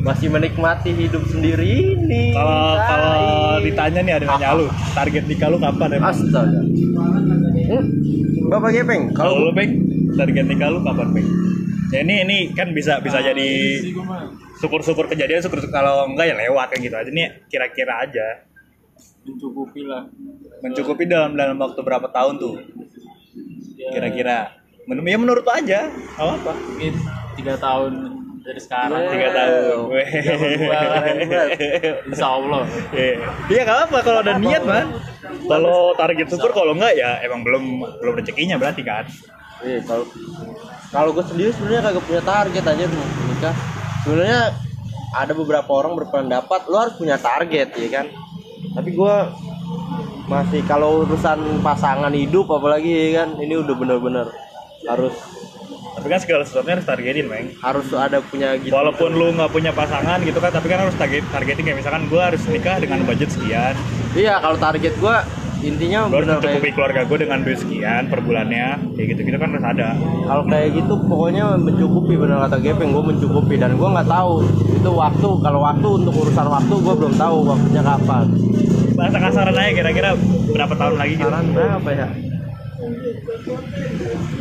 masih 0.04 0.28
menikmati 0.28 0.92
hidup 0.92 1.24
sendiri 1.32 1.96
ini. 1.96 2.36
Kalau 2.36 2.76
kalau 2.76 3.16
ditanya 3.64 4.00
nih 4.04 4.14
ada 4.20 4.26
nanya 4.36 4.52
lu, 4.52 4.66
target 4.92 5.24
nikah 5.24 5.48
lu 5.48 5.56
kapan 5.56 5.96
emang? 5.96 6.12
astaga. 6.12 6.60
Hmm? 7.64 7.84
bapak 8.44 8.76
gepeng 8.76 9.08
Kalau 9.16 9.40
kalau 9.40 9.48
lu 9.48 9.52
Beng, 9.56 9.72
target 10.20 10.44
nikah 10.44 10.68
lu 10.68 10.84
kapan 10.84 11.08
Beng? 11.16 11.28
Ya 11.88 12.04
ini 12.04 12.14
ini 12.28 12.38
kan 12.52 12.76
bisa 12.76 13.00
bisa 13.00 13.24
jadi 13.24 13.48
gua 13.96 14.04
mah 14.04 14.22
syukur-syukur 14.60 15.08
kejadian 15.08 15.40
syukur 15.40 15.64
kalau 15.72 16.04
enggak 16.10 16.32
ya 16.32 16.34
lewat 16.36 16.72
kayak 16.74 16.82
gitu 16.84 16.96
aja. 17.00 17.10
Nih 17.10 17.28
kira-kira 17.48 18.04
aja. 18.04 18.44
Mencukupi 19.24 19.88
lah. 19.88 20.04
Mencukupi 20.60 21.08
dalam 21.08 21.32
dalam 21.32 21.56
waktu 21.56 21.80
berapa 21.80 22.12
tahun 22.12 22.36
tuh? 22.36 22.60
Ya, 23.80 23.88
kira-kira. 23.96 24.60
Men 24.84 25.00
ya 25.00 25.16
menurut 25.16 25.48
lu 25.48 25.52
aja 25.52 25.88
apa 26.20 26.36
apa 26.36 26.52
mungkin 26.52 26.92
tiga 27.40 27.56
tahun 27.56 28.13
dari 28.44 28.60
sekarang 28.60 29.08
tiga 29.08 29.28
tahun 29.32 29.88
insya 32.12 32.28
Allah 32.28 32.60
Iya, 32.92 33.16
Iya 33.48 33.60
nggak 33.64 33.80
apa 33.88 33.98
kalau 34.04 34.20
ada 34.20 34.36
niat 34.36 34.62
man. 34.68 35.00
Kalau 35.48 35.96
target 35.96 36.28
syukur 36.28 36.52
kalau 36.52 36.76
enggak 36.76 36.92
ya 36.92 37.24
emang 37.24 37.40
belum 37.40 37.64
belum 38.04 38.14
rezekinya 38.20 38.60
berarti 38.60 38.84
kan. 38.84 39.08
Iya, 39.64 39.80
kalau 39.88 40.04
kalau 40.92 41.10
gue 41.16 41.24
sendiri 41.24 41.50
sebenarnya 41.56 41.82
kagak 41.88 42.04
punya 42.04 42.22
target 42.22 42.64
aja 42.68 42.84
mau 42.92 43.06
nikah. 43.32 43.56
Sebenarnya 44.04 44.40
ada 45.16 45.32
beberapa 45.32 45.70
orang 45.72 45.96
berpendapat 45.96 46.60
lo 46.68 46.76
harus 46.84 46.94
punya 47.00 47.16
target 47.16 47.72
ya 47.72 47.88
kan. 47.88 48.06
Tapi 48.76 48.90
gue 48.92 49.14
masih 50.28 50.60
kalau 50.68 51.08
urusan 51.08 51.64
pasangan 51.64 52.12
hidup 52.12 52.52
apalagi 52.52 52.92
ya 52.92 53.24
kan 53.24 53.40
ini 53.40 53.56
udah 53.56 53.74
bener-bener 53.76 54.28
harus 54.84 55.16
Tapi 55.94 56.06
kan 56.10 56.20
segala 56.20 56.42
sesuatunya 56.42 56.74
harus 56.74 56.88
targetin, 56.88 57.26
Meng. 57.30 57.46
harus 57.62 57.86
ada 57.94 58.18
punya 58.18 58.58
gitu. 58.58 58.74
Walaupun 58.74 59.14
lu 59.14 59.30
nggak 59.38 59.50
punya 59.54 59.70
pasangan 59.70 60.18
gitu 60.26 60.38
kan, 60.42 60.50
tapi 60.50 60.66
kan 60.66 60.82
harus 60.82 60.96
target 60.98 61.22
targeting 61.30 61.64
kayak 61.70 61.78
misalkan 61.78 62.02
gua 62.10 62.34
harus 62.34 62.42
nikah 62.50 62.82
dengan 62.82 63.06
budget 63.06 63.30
sekian, 63.30 63.74
Iya 64.14 64.38
kalau 64.42 64.58
target 64.58 64.94
gue 64.98 65.16
intinya 65.64 66.10
gua 66.10 66.20
harus 66.20 66.28
mencukupi 66.28 66.60
kayak 66.60 66.74
keluarga 66.76 67.00
gua 67.06 67.18
dengan 67.22 67.38
duit 67.46 67.58
sekian 67.62 68.02
per 68.10 68.20
bulannya, 68.26 68.66
kayak 68.98 69.06
gitu 69.14 69.20
gitu 69.22 69.36
kan 69.38 69.48
harus 69.54 69.66
ada. 69.66 69.88
kalau 70.26 70.42
kayak 70.50 70.68
gitu 70.76 70.94
pokoknya 71.06 71.44
mencukupi 71.62 72.14
bener 72.18 72.36
kata 72.42 72.56
Gepeng 72.58 72.90
gue 72.90 73.04
mencukupi 73.14 73.54
dan 73.56 73.70
gue 73.78 73.88
nggak 73.88 74.08
tahu 74.10 74.32
itu 74.76 74.90
waktu 74.90 75.28
kalau 75.40 75.60
waktu 75.62 75.88
untuk 76.02 76.14
urusan 76.14 76.46
waktu 76.50 76.74
gue 76.74 76.94
belum 76.98 77.14
tahu 77.14 77.36
waktunya 77.48 77.82
kapan. 77.86 78.24
Bahasa 78.94 79.18
kasaran 79.18 79.58
aja 79.58 79.70
kira-kira 79.74 80.10
berapa 80.54 80.74
tahun 80.78 80.94
lagi 80.98 81.12
gitu. 81.18 81.30
Berapa 81.30 81.90
ya? 81.90 82.08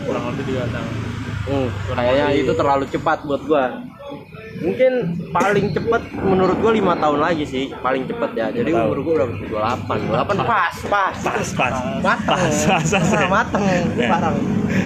kurang 0.04 0.24
lebih 0.36 0.44
tiga 0.52 0.68
tahun 0.68 1.13
Hmm, 1.44 1.68
kayaknya 1.92 2.28
itu 2.32 2.52
terlalu 2.56 2.86
cepat 2.88 3.28
buat 3.28 3.44
gua. 3.44 3.84
Mungkin 4.64 4.92
paling 5.36 5.76
cepet 5.76 6.02
menurut 6.24 6.56
gua 6.64 6.72
lima 6.72 6.94
tahun 6.96 7.20
lagi 7.20 7.44
sih, 7.44 7.66
paling 7.84 8.08
cepet 8.08 8.32
ya. 8.32 8.48
Jadi 8.48 8.72
tahun. 8.72 8.88
umur 8.88 9.00
gua 9.04 9.14
berapa? 9.28 9.34
28. 9.92 10.40
28 10.40 10.48
pas, 10.48 10.76
pas. 10.88 11.16
Pas, 11.20 11.48
pas. 11.52 11.74
Mateng. 12.00 12.40
Pas, 12.40 12.56
pas, 12.64 12.84
pas. 12.88 13.04
Nah, 13.12 13.28
mateng, 13.28 13.64
Ya. 14.00 14.08
parang. 14.08 14.36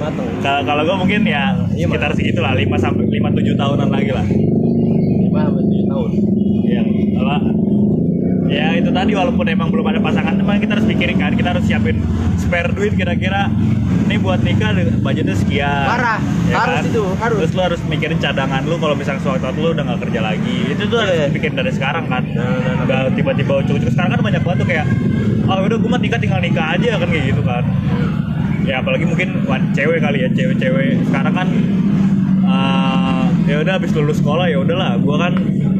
Mateng. 0.01 0.27
Kalau 0.41 0.61
kalau 0.65 0.81
gua 0.81 0.97
mungkin 0.97 1.21
ya 1.29 1.53
Iya, 1.77 1.85
sekitar 2.17 2.41
lah, 2.41 2.53
5 2.57 2.73
sampai 2.81 3.05
5 3.05 3.29
7 3.37 3.53
tahunan 3.53 3.89
lagi 3.93 4.11
lah. 4.17 4.25
5 4.25 5.29
sampai 5.29 5.61
7 5.61 5.85
tahun. 5.85 6.09
Iya, 6.65 6.81
kalau 7.13 7.37
ya 8.47 8.75
itu 8.75 8.89
tadi 8.89 9.11
walaupun 9.11 9.45
emang 9.45 9.67
belum 9.67 9.85
ada 9.85 9.99
pasangan, 9.99 10.33
emang 10.35 10.57
kita 10.57 10.79
harus 10.79 10.87
pikirin 10.87 11.17
kan, 11.17 11.35
kita 11.35 11.51
harus 11.51 11.63
siapin 11.63 11.99
spare 12.35 12.71
duit 12.71 12.95
kira-kira 12.95 13.51
ini 14.07 14.15
buat 14.17 14.39
nikah 14.39 14.71
budgetnya 14.97 15.35
sekian. 15.35 15.83
Parah, 15.83 16.19
harus 16.47 16.87
itu, 16.87 17.03
harus. 17.19 17.37
Terus 17.43 17.51
lu 17.51 17.61
harus 17.61 17.81
mikirin 17.85 18.17
cadangan 18.17 18.63
lu 18.63 18.79
kalau 18.79 18.95
misalnya 18.95 19.19
suatu 19.19 19.43
waktu 19.43 19.59
lu 19.59 19.75
udah 19.75 19.83
gak 19.85 19.99
kerja 20.07 20.19
lagi. 20.23 20.57
Itu 20.71 20.87
tuh 20.87 20.97
harus 21.03 21.15
Iya. 21.17 21.27
bikin 21.27 21.51
dari 21.53 21.71
sekarang 21.75 22.07
kan. 22.07 22.23
Nah, 22.23 22.39
nah, 22.39 22.55
nah. 22.55 22.83
Nggak 22.87 23.01
tiba-tiba 23.19 23.53
ucuk-ucuk. 23.59 23.91
Sekarang 23.91 24.15
kan 24.15 24.21
banyak 24.23 24.41
banget 24.41 24.57
tuh 24.63 24.67
kayak 24.67 24.85
oh 25.43 25.57
udah 25.59 25.77
gue 25.77 25.89
mah 25.91 25.99
nikah 25.99 26.19
tinggal 26.19 26.39
nikah 26.39 26.65
aja 26.71 26.89
kan 26.95 27.07
kayak 27.11 27.25
gitu 27.35 27.41
kan. 27.43 27.63
Ya 28.63 28.79
apalagi 28.79 29.03
mungkin 29.03 29.43
wan- 29.43 29.71
cewek 29.71 29.99
kali 29.99 30.23
ya, 30.23 30.29
cewek-cewek 30.31 31.03
sekarang 31.07 31.33
kan 31.35 31.47
eh, 32.47 33.23
ya 33.47 33.63
udah 33.63 33.73
habis 33.79 33.91
lulus 33.95 34.19
sekolah 34.19 34.45
ya 34.51 34.59
udahlah. 34.61 34.99
Gua 34.99 35.15
kan 35.27 35.33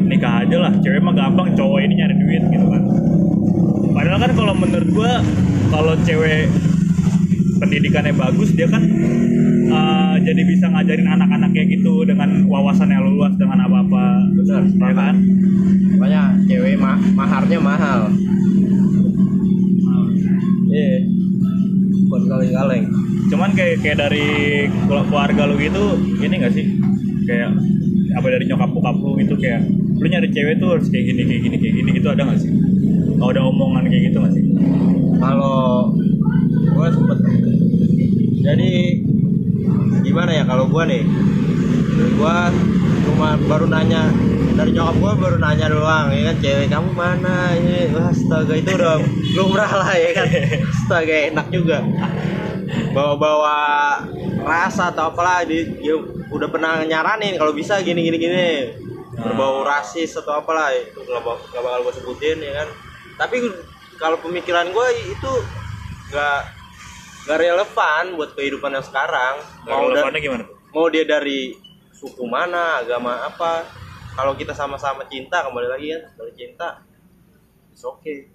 nikah 0.08 0.42
aja 0.44 0.56
lah. 0.56 0.72
Cewek 0.80 1.00
mah 1.04 1.14
gampang 1.14 1.52
cowok 1.52 1.78
ini 1.84 1.94
nyari 2.00 2.14
duit 2.16 2.42
gitu 2.48 2.66
kan. 2.66 2.82
Padahal 3.92 4.18
kan 4.24 4.32
kalau 4.32 4.54
menurut 4.56 4.88
gua 4.90 5.12
kalau 5.68 5.94
cewek 6.02 6.48
pendidikannya 7.60 8.14
bagus 8.16 8.54
dia 8.56 8.70
kan 8.70 8.82
eh, 9.68 10.14
jadi 10.24 10.42
bisa 10.48 10.70
ngajarin 10.72 11.08
anak-anak 11.12 11.50
kayak 11.52 11.68
gitu 11.76 12.06
dengan 12.08 12.48
wawasan 12.48 12.88
yang 12.88 13.04
luas 13.04 13.36
dengan 13.36 13.60
apa-apa. 13.68 14.04
Benar, 14.32 14.62
ya 14.64 14.92
kan? 14.96 15.14
Makanya 15.98 16.22
cewek 16.48 16.74
ma 16.80 16.96
maharnya 16.96 17.58
mahal. 17.60 18.00
Iya. 20.68 20.96
Buat 22.08 22.22
kaleng-kaleng. 22.24 22.84
cuman 23.28 23.52
kayak 23.52 23.84
kayak 23.84 23.98
dari 24.00 24.28
kelu- 24.88 25.04
keluarga 25.04 25.44
lu 25.44 25.60
gitu 25.60 26.00
ini 26.24 26.34
gak 26.40 26.54
sih 26.56 26.64
kayak 27.28 27.52
apa 28.16 28.26
dari 28.32 28.48
nyokap 28.48 28.72
bokap 28.72 28.96
lu 29.04 29.20
gitu 29.20 29.36
kayak 29.36 29.68
lu 29.68 30.06
nyari 30.08 30.32
cewek 30.32 30.56
tuh 30.56 30.68
harus 30.72 30.88
kayak 30.88 31.12
gini 31.12 31.22
kayak 31.28 31.40
gini 31.44 31.56
kayak 31.60 31.74
gini 31.76 31.90
gitu 32.00 32.08
ada 32.08 32.22
gak 32.24 32.40
sih? 32.40 32.50
Kalau 33.20 33.30
ada 33.36 33.42
omongan 33.44 33.84
kayak 33.92 34.02
gitu 34.08 34.18
gak 34.24 34.32
sih? 34.32 34.44
Kalau 35.20 35.92
gue 36.48 36.86
sempet 36.88 37.18
jadi 38.38 38.72
gimana 40.00 40.30
ya 40.32 40.44
kalau 40.48 40.64
gue 40.72 40.82
nih 40.88 41.02
gue 41.98 42.36
cuma 43.04 43.36
baru 43.44 43.66
nanya 43.68 44.08
dari 44.56 44.72
nyokap 44.72 44.96
gue 44.96 45.12
baru 45.20 45.36
nanya 45.36 45.66
doang 45.68 46.08
ya 46.10 46.32
kan 46.32 46.36
cewek 46.40 46.66
kamu 46.72 46.90
mana 46.96 47.52
ini? 47.60 47.92
Wah 47.92 48.08
astaga 48.08 48.54
itu 48.56 48.70
udah 48.72 48.96
lumrah 49.36 49.72
lah 49.84 49.92
ya 49.92 50.10
kan. 50.16 50.26
Astaga 50.64 51.14
enak 51.28 51.46
juga. 51.52 51.84
Bawa-bawa 52.96 53.56
rasa 54.48 54.90
atau 54.90 55.12
apalah 55.12 55.44
di 55.44 55.66
udah 56.28 56.48
pernah 56.48 56.84
nyaranin 56.84 57.36
kalau 57.36 57.52
bisa 57.52 57.80
gini 57.80 58.02
gini 58.02 58.16
gini. 58.16 58.48
Berbau 59.18 59.66
rasis 59.66 60.14
atau 60.14 60.38
apalah 60.38 60.70
itu 60.70 60.94
nggak 60.94 61.22
bak- 61.22 61.42
nggak 61.50 61.62
bakal 61.62 61.80
gue 61.84 61.94
sebutin 61.96 62.38
ya 62.38 62.52
kan? 62.62 62.68
Tapi 63.18 63.36
kalau 63.96 64.20
pemikiran 64.20 64.70
gue 64.70 64.86
itu 65.10 65.32
nggak 66.08 66.40
nggak 67.26 67.38
relevan 67.38 68.04
buat 68.14 68.30
kehidupan 68.32 68.70
yang 68.70 68.86
sekarang. 68.86 69.42
Mau 69.66 69.90
da- 69.90 70.06
relevannya 70.06 70.20
gimana 70.20 70.44
mau 70.68 70.86
dia 70.86 71.02
dari 71.02 71.56
suku 71.90 72.22
mana 72.24 72.78
agama 72.78 73.26
apa. 73.26 73.66
Kalau 74.14 74.34
kita 74.34 74.50
sama-sama 74.50 75.06
cinta 75.06 75.42
kembali 75.42 75.66
lagi 75.66 75.94
kan 75.94 76.02
kembali 76.10 76.32
cinta 76.34 76.68
it's 77.70 77.82
okay 77.82 78.26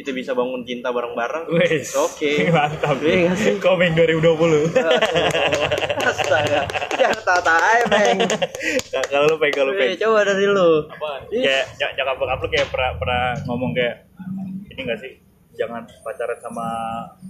kita 0.00 0.10
bisa 0.10 0.32
bangun 0.32 0.64
cinta 0.64 0.88
bareng-bareng 0.88 1.44
Wes. 1.52 1.68
it's 1.68 1.92
okay 2.08 2.48
Mantap. 2.48 2.96
Iya 2.98 3.28
nggak 3.28 3.36
sih? 3.36 3.54
Komeng 3.60 3.92
2020. 4.00 4.72
astaga 6.00 6.64
jangan 6.90 7.20
tata 7.22 7.54
aja 7.54 7.84
Peng 7.86 8.18
kalau 9.06 9.26
lu 9.26 9.36
peng 9.36 9.52
kalau 9.52 9.72
peng. 9.72 9.92
Eh, 9.92 9.96
coba 9.96 10.24
dari 10.24 10.44
lu 10.44 10.88
Kayak 11.30 11.64
ny- 11.76 11.92
nyokap 11.94 12.16
bokap 12.16 12.38
lu 12.38 12.48
kayak 12.48 12.66
pernah 12.68 12.90
pernah 12.96 13.24
ngomong 13.44 13.70
kayak 13.72 13.94
ini 14.66 14.80
enggak 14.80 14.98
sih? 14.98 15.12
Jangan 15.52 15.84
pacaran 16.00 16.40
sama 16.40 16.66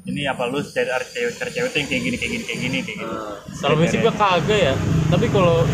ini 0.04 0.22
apa 0.22 0.46
lu 0.46 0.62
cari 0.62 0.87
cewek 1.04 1.35
cewek 1.35 1.68
tuh 1.68 1.78
yang 1.78 1.88
kayak 1.88 2.02
gini 2.04 2.16
kayak 2.16 2.30
gini 2.30 2.44
kayak 2.44 2.61
gini 2.61 2.78
kayak 2.80 2.96
gini. 2.96 3.14
Kalau 3.59 3.74
musik 3.74 3.98
gua 3.98 4.14
kagak 4.14 4.61
ya. 4.62 4.74
Tapi 5.11 5.26
kalau 5.28 5.66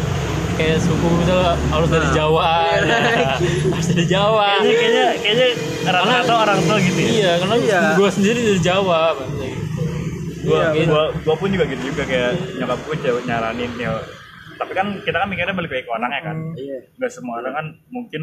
kayak 0.56 0.78
suku 0.78 1.06
misalnya 1.14 1.52
harus 1.68 1.88
dari 1.88 2.08
Jawa, 2.10 2.50
Iya. 2.76 2.98
harus 3.72 3.86
dari 3.86 4.04
Jawa. 4.04 4.48
Kayaknya 4.58 4.74
kayaknya 4.74 5.06
kayaknya 5.18 5.48
rata-rata 5.86 6.34
orang 6.34 6.58
tua 6.64 6.78
gitu 6.80 6.98
ya. 6.98 7.08
Iya, 7.08 7.32
karena 7.38 7.56
Iya. 7.58 7.80
gua 7.94 8.08
sendiri 8.08 8.40
dari 8.42 8.60
Jawa. 8.60 9.00
Gua 10.42 10.56
Iya, 10.56 10.68
gitu. 10.74 10.88
gua 10.88 11.02
gua 11.12 11.34
pun 11.34 11.48
juga 11.48 11.64
gitu 11.66 11.82
juga 11.84 12.02
kayak 12.02 12.30
nyokap 12.56 12.78
gue 12.80 12.96
cewek 13.00 13.22
nyaranin 13.24 13.70
ya 13.76 13.92
tapi 14.56 14.72
kan 14.72 14.86
kita 15.02 15.16
kan 15.18 15.28
mikirnya 15.28 15.52
balik 15.52 15.68
ke 15.68 15.84
orangnya 15.84 16.22
kan 16.22 16.36
iya 16.54 16.80
nggak 16.96 17.12
semua 17.12 17.42
orang 17.42 17.52
kan 17.52 17.66
mungkin 17.90 18.22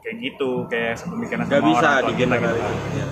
kayak 0.00 0.16
gitu 0.18 0.66
kayak 0.66 0.98
sepemikiran 0.98 1.46
nggak 1.46 1.54
sama 1.54 1.68
bisa 1.70 1.78
orang 1.78 2.02
tua 2.02 2.10
kita 2.10 2.10
gitu 2.10 2.16
digeneralisir. 2.18 2.74
Iya. 2.90 3.06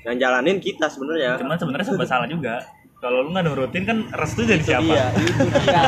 yang 0.00 0.16
jalanin 0.18 0.56
kita 0.58 0.86
sebenarnya 0.88 1.30
cuman 1.36 1.54
sebenarnya 1.54 1.86
serba 1.86 2.06
salah 2.08 2.26
juga 2.26 2.54
kalau 3.00 3.24
lu 3.24 3.32
nggak 3.32 3.44
nurutin 3.48 3.82
kan 3.88 3.98
restu 4.12 4.44
dari 4.44 4.60
siapa? 4.60 4.84
Iya, 4.84 5.08
itu 5.16 5.44
dia 5.56 5.82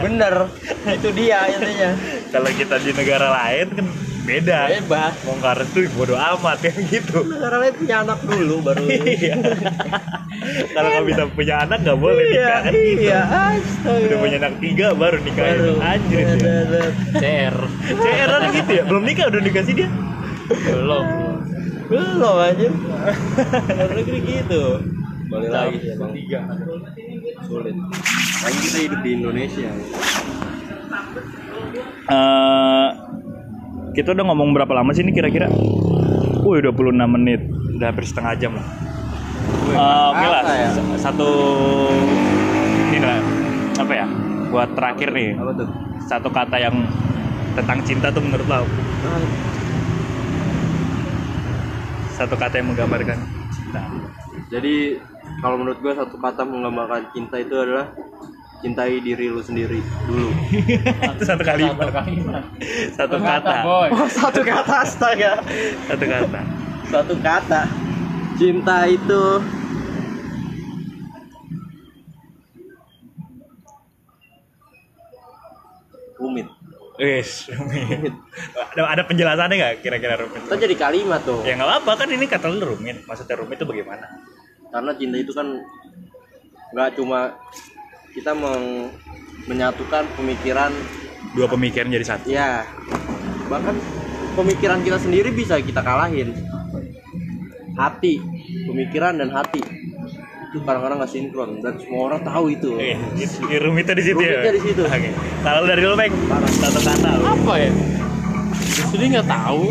bener. 0.00 0.34
Itu 0.88 1.08
dia 1.12 1.38
intinya 1.52 1.90
kalau 2.32 2.48
kita 2.48 2.80
di 2.80 2.90
negara 2.96 3.28
lain 3.28 3.66
kan 3.76 3.86
beda. 4.24 4.60
Hebat 4.72 5.12
mau 5.28 5.36
nggak 5.36 5.54
restu 5.60 5.84
bodo 5.92 6.16
amat 6.16 6.64
ya 6.64 6.72
gitu. 6.80 7.28
Negara 7.28 7.60
lain 7.60 7.74
punya 7.76 7.96
anak 8.08 8.18
dulu 8.24 8.56
baru 8.64 8.84
iya. 9.20 9.36
kalau 10.72 10.88
nggak 10.96 11.06
bisa 11.12 11.22
punya 11.36 11.54
anak 11.68 11.78
nggak 11.84 11.98
boleh 12.00 12.24
iya 12.24 12.32
nikah 12.32 12.60
kan 12.64 12.72
gitu. 12.72 13.00
iya 13.04 13.20
astaga. 13.28 14.04
Udah 14.08 14.18
punya 14.24 14.36
anak 14.40 14.54
tiga 14.64 14.86
baru 14.96 15.16
nikah 15.20 15.44
baru. 15.44 15.72
anjir 15.84 16.18
Ada, 16.24 16.32
ya. 16.40 16.84
CR. 17.20 17.56
CR 17.84 18.30
ada 18.32 18.48
gitu 18.56 18.70
ya? 18.72 18.82
Belum 18.88 19.02
nikah 19.04 19.24
udah 19.28 19.40
dikasih 19.44 19.74
dia? 19.76 19.88
Belum. 20.72 21.04
belum 21.88 22.36
aja 22.36 22.68
luar 22.68 23.90
negeri 23.96 24.20
gitu 24.28 24.76
balik 25.28 25.50
lagi 25.52 25.76
sih 25.80 25.90
emang 25.92 26.10
Tiga. 26.16 26.40
sulit 27.44 27.76
lagi 28.42 28.58
kita 28.64 28.78
hidup 28.88 29.00
di 29.04 29.10
Indonesia 29.14 29.70
Eh, 32.08 32.88
kita 33.92 34.16
udah 34.16 34.24
ngomong 34.32 34.56
berapa 34.56 34.72
lama 34.72 34.96
sih 34.96 35.04
ini 35.04 35.12
kira-kira? 35.12 35.52
Wih, 36.40 36.64
26 36.64 37.04
menit. 37.04 37.44
Udah 37.76 37.92
hampir 37.92 38.08
setengah 38.08 38.32
jam 38.40 38.56
lah. 38.56 38.64
Oke 40.08 40.26
lah, 40.32 40.42
ya? 40.48 40.70
satu 40.96 41.28
ini 42.88 43.04
lah 43.04 43.20
apa 43.76 43.92
ya? 43.92 44.06
Buat 44.48 44.72
terakhir 44.72 45.12
nih, 45.12 45.36
apa 45.36 45.52
tuh 45.52 45.68
satu 46.08 46.32
kata 46.32 46.56
yang 46.56 46.72
tentang 47.52 47.78
cinta 47.84 48.08
tuh 48.08 48.24
menurut 48.24 48.48
lo 48.48 48.64
satu 52.16 52.34
kata 52.34 52.58
yang 52.58 52.72
menggambarkan 52.72 53.18
cinta. 53.52 53.82
jadi 54.48 54.96
kalau 55.38 55.56
menurut 55.56 55.78
gue 55.78 55.92
satu 55.92 56.16
kata 56.16 56.42
menggambarkan 56.42 57.10
cinta 57.10 57.38
itu 57.38 57.54
adalah 57.54 57.94
cintai 58.58 58.98
diri 58.98 59.30
lu 59.30 59.38
sendiri 59.38 59.78
dulu 60.04 60.28
Itu 61.14 61.22
satu 61.24 61.42
kalimat. 61.42 61.94
Satu. 62.90 63.14
Satu 63.14 63.16
kata. 63.20 63.54
boy. 63.62 63.88
oh 63.88 64.08
satu 64.10 64.40
kata 64.42 64.74
astaga 64.82 65.32
Satu 65.86 66.04
kata. 66.04 66.40
satu 66.88 67.14
kata 67.20 67.62
cinta 68.34 68.86
itu 68.86 69.22
rumit 76.18 76.48
Wis, 76.98 77.46
rumit. 77.46 78.10
Ada, 78.74 78.82
ada 78.90 79.02
penjelasannya 79.06 79.54
nggak 79.54 79.74
kira-kira 79.86 80.18
rumit? 80.18 80.42
itu 80.42 80.54
jadi 80.58 80.74
kalimat 80.74 81.22
tuh 81.22 81.46
Ya 81.46 81.54
nggak 81.54 81.70
apa-apa 81.70 81.92
kan 81.94 82.08
ini 82.10 82.26
kata 82.26 82.50
lu 82.50 82.74
rumit. 82.74 83.06
Maksudnya 83.06 83.38
rumit 83.38 83.54
itu 83.54 83.66
bagaimana? 83.70 84.18
Karena 84.68 84.92
cinta 84.94 85.16
itu 85.16 85.32
kan 85.32 85.46
nggak 86.70 86.88
cuma 86.94 87.32
kita 88.12 88.32
meng- 88.32 88.92
menyatukan 89.46 90.04
pemikiran 90.14 90.72
Dua 91.32 91.46
pemikiran 91.46 91.88
jadi 91.88 92.06
satu. 92.06 92.24
ya 92.28 92.64
bahkan 93.48 93.76
pemikiran 94.34 94.84
kita 94.84 95.00
sendiri 95.00 95.32
bisa 95.32 95.56
kita 95.58 95.80
kalahin 95.80 96.36
hati 97.74 98.20
pemikiran 98.68 99.16
dan 99.16 99.30
hati 99.30 99.60
itu 100.48 100.64
kadang-kadang 100.64 101.00
nggak 101.00 101.12
sinkron 101.12 101.50
dan 101.60 101.76
semua 101.76 102.08
orang 102.08 102.20
tahu 102.22 102.48
itu 102.48 102.72
Oke, 102.72 102.96
gitu. 103.16 103.44
Ya, 103.48 103.58
rumitnya 103.60 103.92
di 103.92 104.00
situ 104.02 104.16
ya. 104.16 104.40
Rumitnya 104.40 104.52
di 104.56 104.62
situ. 104.64 104.80
Oke. 104.80 105.10
Kalau 105.44 105.62
dari 105.68 105.84
lu 105.84 105.92
Bang, 105.92 106.08
satu 106.56 106.80
kata. 106.80 107.10
Apa 107.20 107.52
ya? 107.60 107.70
Jadi 108.88 109.04
nggak 109.12 109.28
tahu. 109.28 109.62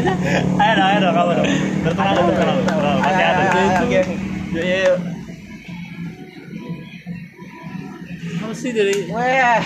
Ayo 0.60 0.72
dong, 0.76 0.88
ayo 0.92 0.98
dong 1.00 1.14
kamu 1.16 1.30
dong. 1.40 1.48
Tertenang 1.88 2.12
dong, 2.12 2.26
tertenang 2.28 2.58
dong. 2.68 4.29
Ada. 4.50 4.60
Iya, 4.60 4.94
Apa 8.40 8.54
sih 8.56 8.74
dari 8.74 9.06
Weh. 9.06 9.60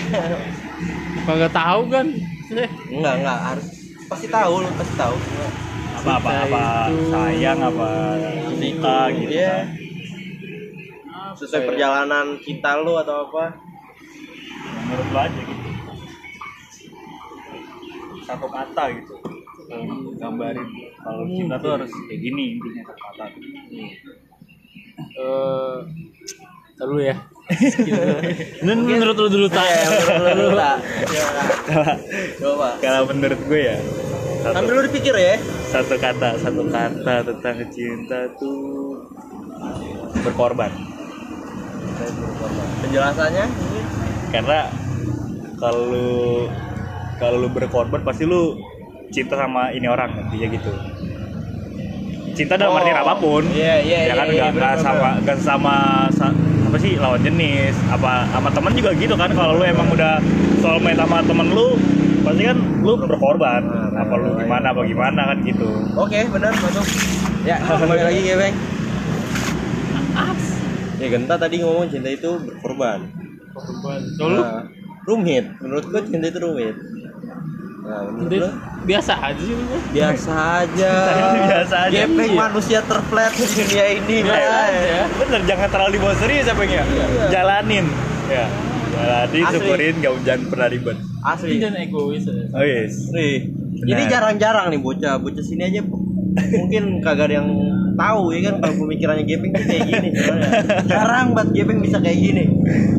kagak 1.25 1.49
tahu 1.49 1.81
kan? 1.89 2.05
Eh, 2.53 2.69
Enggak, 2.93 3.13
enggak 3.17 3.39
harus 3.41 3.67
pasti 4.05 4.27
tahu 4.29 4.53
lu 4.61 4.69
pasti 4.77 4.93
tahu. 4.93 5.15
Apa 5.95 6.11
apa 6.21 6.29
apa 6.45 6.63
itu. 6.85 7.09
sayang 7.09 7.59
apa 7.59 7.87
cinta 8.53 8.97
gitu. 9.09 9.31
Iya. 9.33 9.55
kan. 9.57 11.33
Sesuai 11.35 11.57
ya? 11.57 11.67
perjalanan 11.67 12.27
kita 12.37 12.71
lu 12.79 12.93
atau 12.95 13.25
apa? 13.25 13.57
Menurut 14.85 15.07
lu 15.09 15.17
aja 15.17 15.41
gitu. 15.41 15.69
Satu 18.21 18.45
kata 18.45 18.83
gitu. 18.93 19.15
Gambarin 20.15 20.69
kalau 20.95 21.25
cinta 21.27 21.57
tuh 21.57 21.71
harus 21.73 21.89
kayak 22.05 22.21
gini 22.21 22.43
intinya 22.53 22.81
satu 22.85 23.01
kata. 23.01 23.25
Eh 25.15 25.75
ntar 26.75 26.85
dulu 26.91 27.01
ya. 27.01 27.15
Dan 28.65 28.77
menurut 28.83 29.15
lu 29.15 29.27
dulu 29.29 29.47
tak? 29.47 29.63
Iya, 29.63 29.81
menurut 30.17 30.35
lu, 30.35 30.47
Tak. 30.57 30.77
Coba. 32.41 32.69
Kalau 32.81 33.01
menurut 33.07 33.39
gue 33.47 33.61
ya 33.63 33.77
satu, 34.45 34.61
Sambil 34.61 34.73
lu 34.77 34.81
dipikir 34.85 35.15
ya. 35.17 35.35
satu 35.73 35.95
kata 35.97 36.29
satu 36.37 36.61
kata 36.69 37.15
tentang 37.25 37.55
cinta 37.73 38.19
tuh 38.37 39.01
berkorban. 40.21 40.69
Penjelasannya 42.85 43.45
karena 44.29 44.59
kalau 45.57 46.45
kalau 47.17 47.37
lu 47.41 47.49
berkorban 47.49 48.03
pasti 48.03 48.27
lu 48.27 48.53
cinta 49.09 49.33
sama 49.39 49.71
ini 49.71 49.87
orang 49.87 50.11
intinya 50.27 50.47
gitu 50.53 50.71
cinta 52.35 52.53
dalam 52.55 52.75
Oh, 52.75 52.79
artian 52.79 52.99
apa 52.99 53.13
pun 53.15 53.43
iya, 53.49 53.79
iya, 53.79 53.99
ya 54.11 54.13
kan 54.13 54.27
iya, 54.27 54.31
nggak 54.31 54.35
iya, 54.35 54.45
nggak 54.51 54.73
bener, 54.75 54.83
sama 54.83 55.09
nggak 55.23 55.37
sama 55.39 55.75
sa- 56.11 56.35
apa 56.65 56.77
sih 56.77 56.93
lawan 56.99 57.21
jenis 57.23 57.75
apa 57.87 58.11
sama 58.27 58.49
temen 58.51 58.71
juga 58.75 58.89
gitu 58.93 59.15
kan 59.15 59.29
kalau 59.31 59.55
lu 59.55 59.63
emang 59.63 59.87
udah 59.87 60.19
soulmate 60.59 60.99
sama 60.99 61.23
temen 61.23 61.47
lu 61.49 61.79
pasti 62.21 62.43
kan 62.43 62.57
lu 62.83 62.93
berkorban 62.99 63.61
Nah, 63.63 64.03
apa 64.03 64.13
lu 64.17 64.27
nah, 64.27 64.43
gimana 64.43 64.67
apa 64.69 64.81
gimana 64.83 65.21
kan 65.31 65.37
gitu 65.41 65.69
Oke, 65.95 66.19
benar 66.27 66.51
masuk. 66.51 66.83
Ya, 67.47 67.55
kembali 67.63 68.01
lagi 68.03 68.21
ya, 68.25 68.35
Bang. 68.35 68.55
Ya, 70.95 71.07
Genta 71.11 71.35
tadi 71.35 71.59
ngomong 71.59 71.87
cinta 71.87 72.07
itu 72.07 72.39
berkorban. 72.39 73.07
Dulu 74.15 74.39
Nah, 74.41 74.63
rumit. 75.03 75.45
Menurut 75.59 75.85
gua 75.87 76.01
cinta 76.01 76.27
itu 76.27 76.39
rumit. 76.39 76.75
Nah, 77.85 78.01
menurut 78.09 78.49
biasa 78.81 79.13
aja 79.13 79.37
sih 79.37 79.53
biasa 79.95 80.33
aja. 80.59 80.93
Biasa 81.37 81.75
aja. 81.85 81.93
Gepeng 81.93 82.33
Iya. 82.33 82.41
manusia 82.41 82.79
terflat 82.81 83.29
di 83.31 83.45
dunia 83.45 83.85
ini, 83.91 84.17
aja. 84.25 85.05
bener 85.13 85.41
jangan 85.45 85.69
terlalu 85.69 85.91
dibawa 85.95 86.15
serius 86.17 86.49
apa 86.49 86.65
ya 86.65 86.81
Iya. 86.81 87.05
jalanin 87.29 87.85
ya 88.25 88.45
jalanin 88.89 89.43
Asli. 89.43 89.53
syukurin 89.53 89.93
gak 89.99 90.13
jangan 90.23 90.41
pernah 90.49 90.67
ribet 90.67 90.97
Asli. 91.21 91.61
jangan 91.61 91.77
egois. 91.79 92.25
ya. 92.25 92.45
oh 92.49 92.65
yes 92.65 92.93
ini 93.75 94.01
jarang-jarang 94.07 94.73
nih 94.73 94.81
bocah 94.81 95.21
bocah 95.21 95.43
sini 95.43 95.63
aja 95.63 95.81
mungkin 95.85 96.83
kagak 96.99 97.29
ada 97.29 97.35
yang 97.39 97.49
tahu 97.95 98.33
ya 98.33 98.39
kan 98.45 98.55
kalau 98.59 98.75
pemikirannya 98.81 99.23
Gepeng 99.23 99.51
tuh 99.51 99.63
kayak 99.63 99.83
gini 99.85 100.07
sebenarnya. 100.11 100.51
Jarang 100.83 101.27
banget 101.31 101.49
Gepeng 101.55 101.79
bisa 101.79 101.97
kayak 101.97 102.17
gini. 102.17 102.43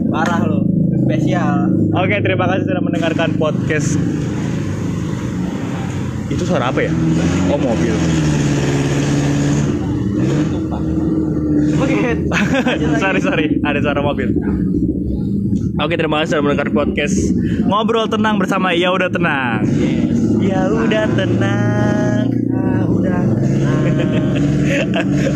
Parah 0.09 0.41
loh. 0.41 0.65
Spesial. 0.97 1.69
Oke, 1.93 2.17
terima 2.19 2.49
kasih 2.49 2.65
sudah 2.65 2.81
mendengarkan 2.81 3.37
podcast. 3.37 4.01
Itu 6.27 6.43
suara 6.43 6.75
apa 6.75 6.81
ya? 6.83 6.93
Oh, 7.51 7.59
mobil. 7.59 7.95
Oke. 11.77 12.11
sorry, 13.03 13.21
sorry. 13.23 13.47
Ada 13.63 13.79
suara 13.83 14.01
mobil. 14.03 14.35
Oke, 15.77 15.95
terima 16.01 16.25
kasih 16.25 16.41
sudah 16.41 16.43
mendengarkan 16.43 16.73
podcast 16.73 17.17
Ngobrol 17.69 18.09
Tenang 18.09 18.41
bersama 18.41 18.73
Ya 18.73 18.89
Udah 18.91 19.13
Tenang. 19.13 19.61
Ya 20.41 20.73
Udah 20.73 21.05
Tenang. 21.13 22.25
udah 22.87 23.21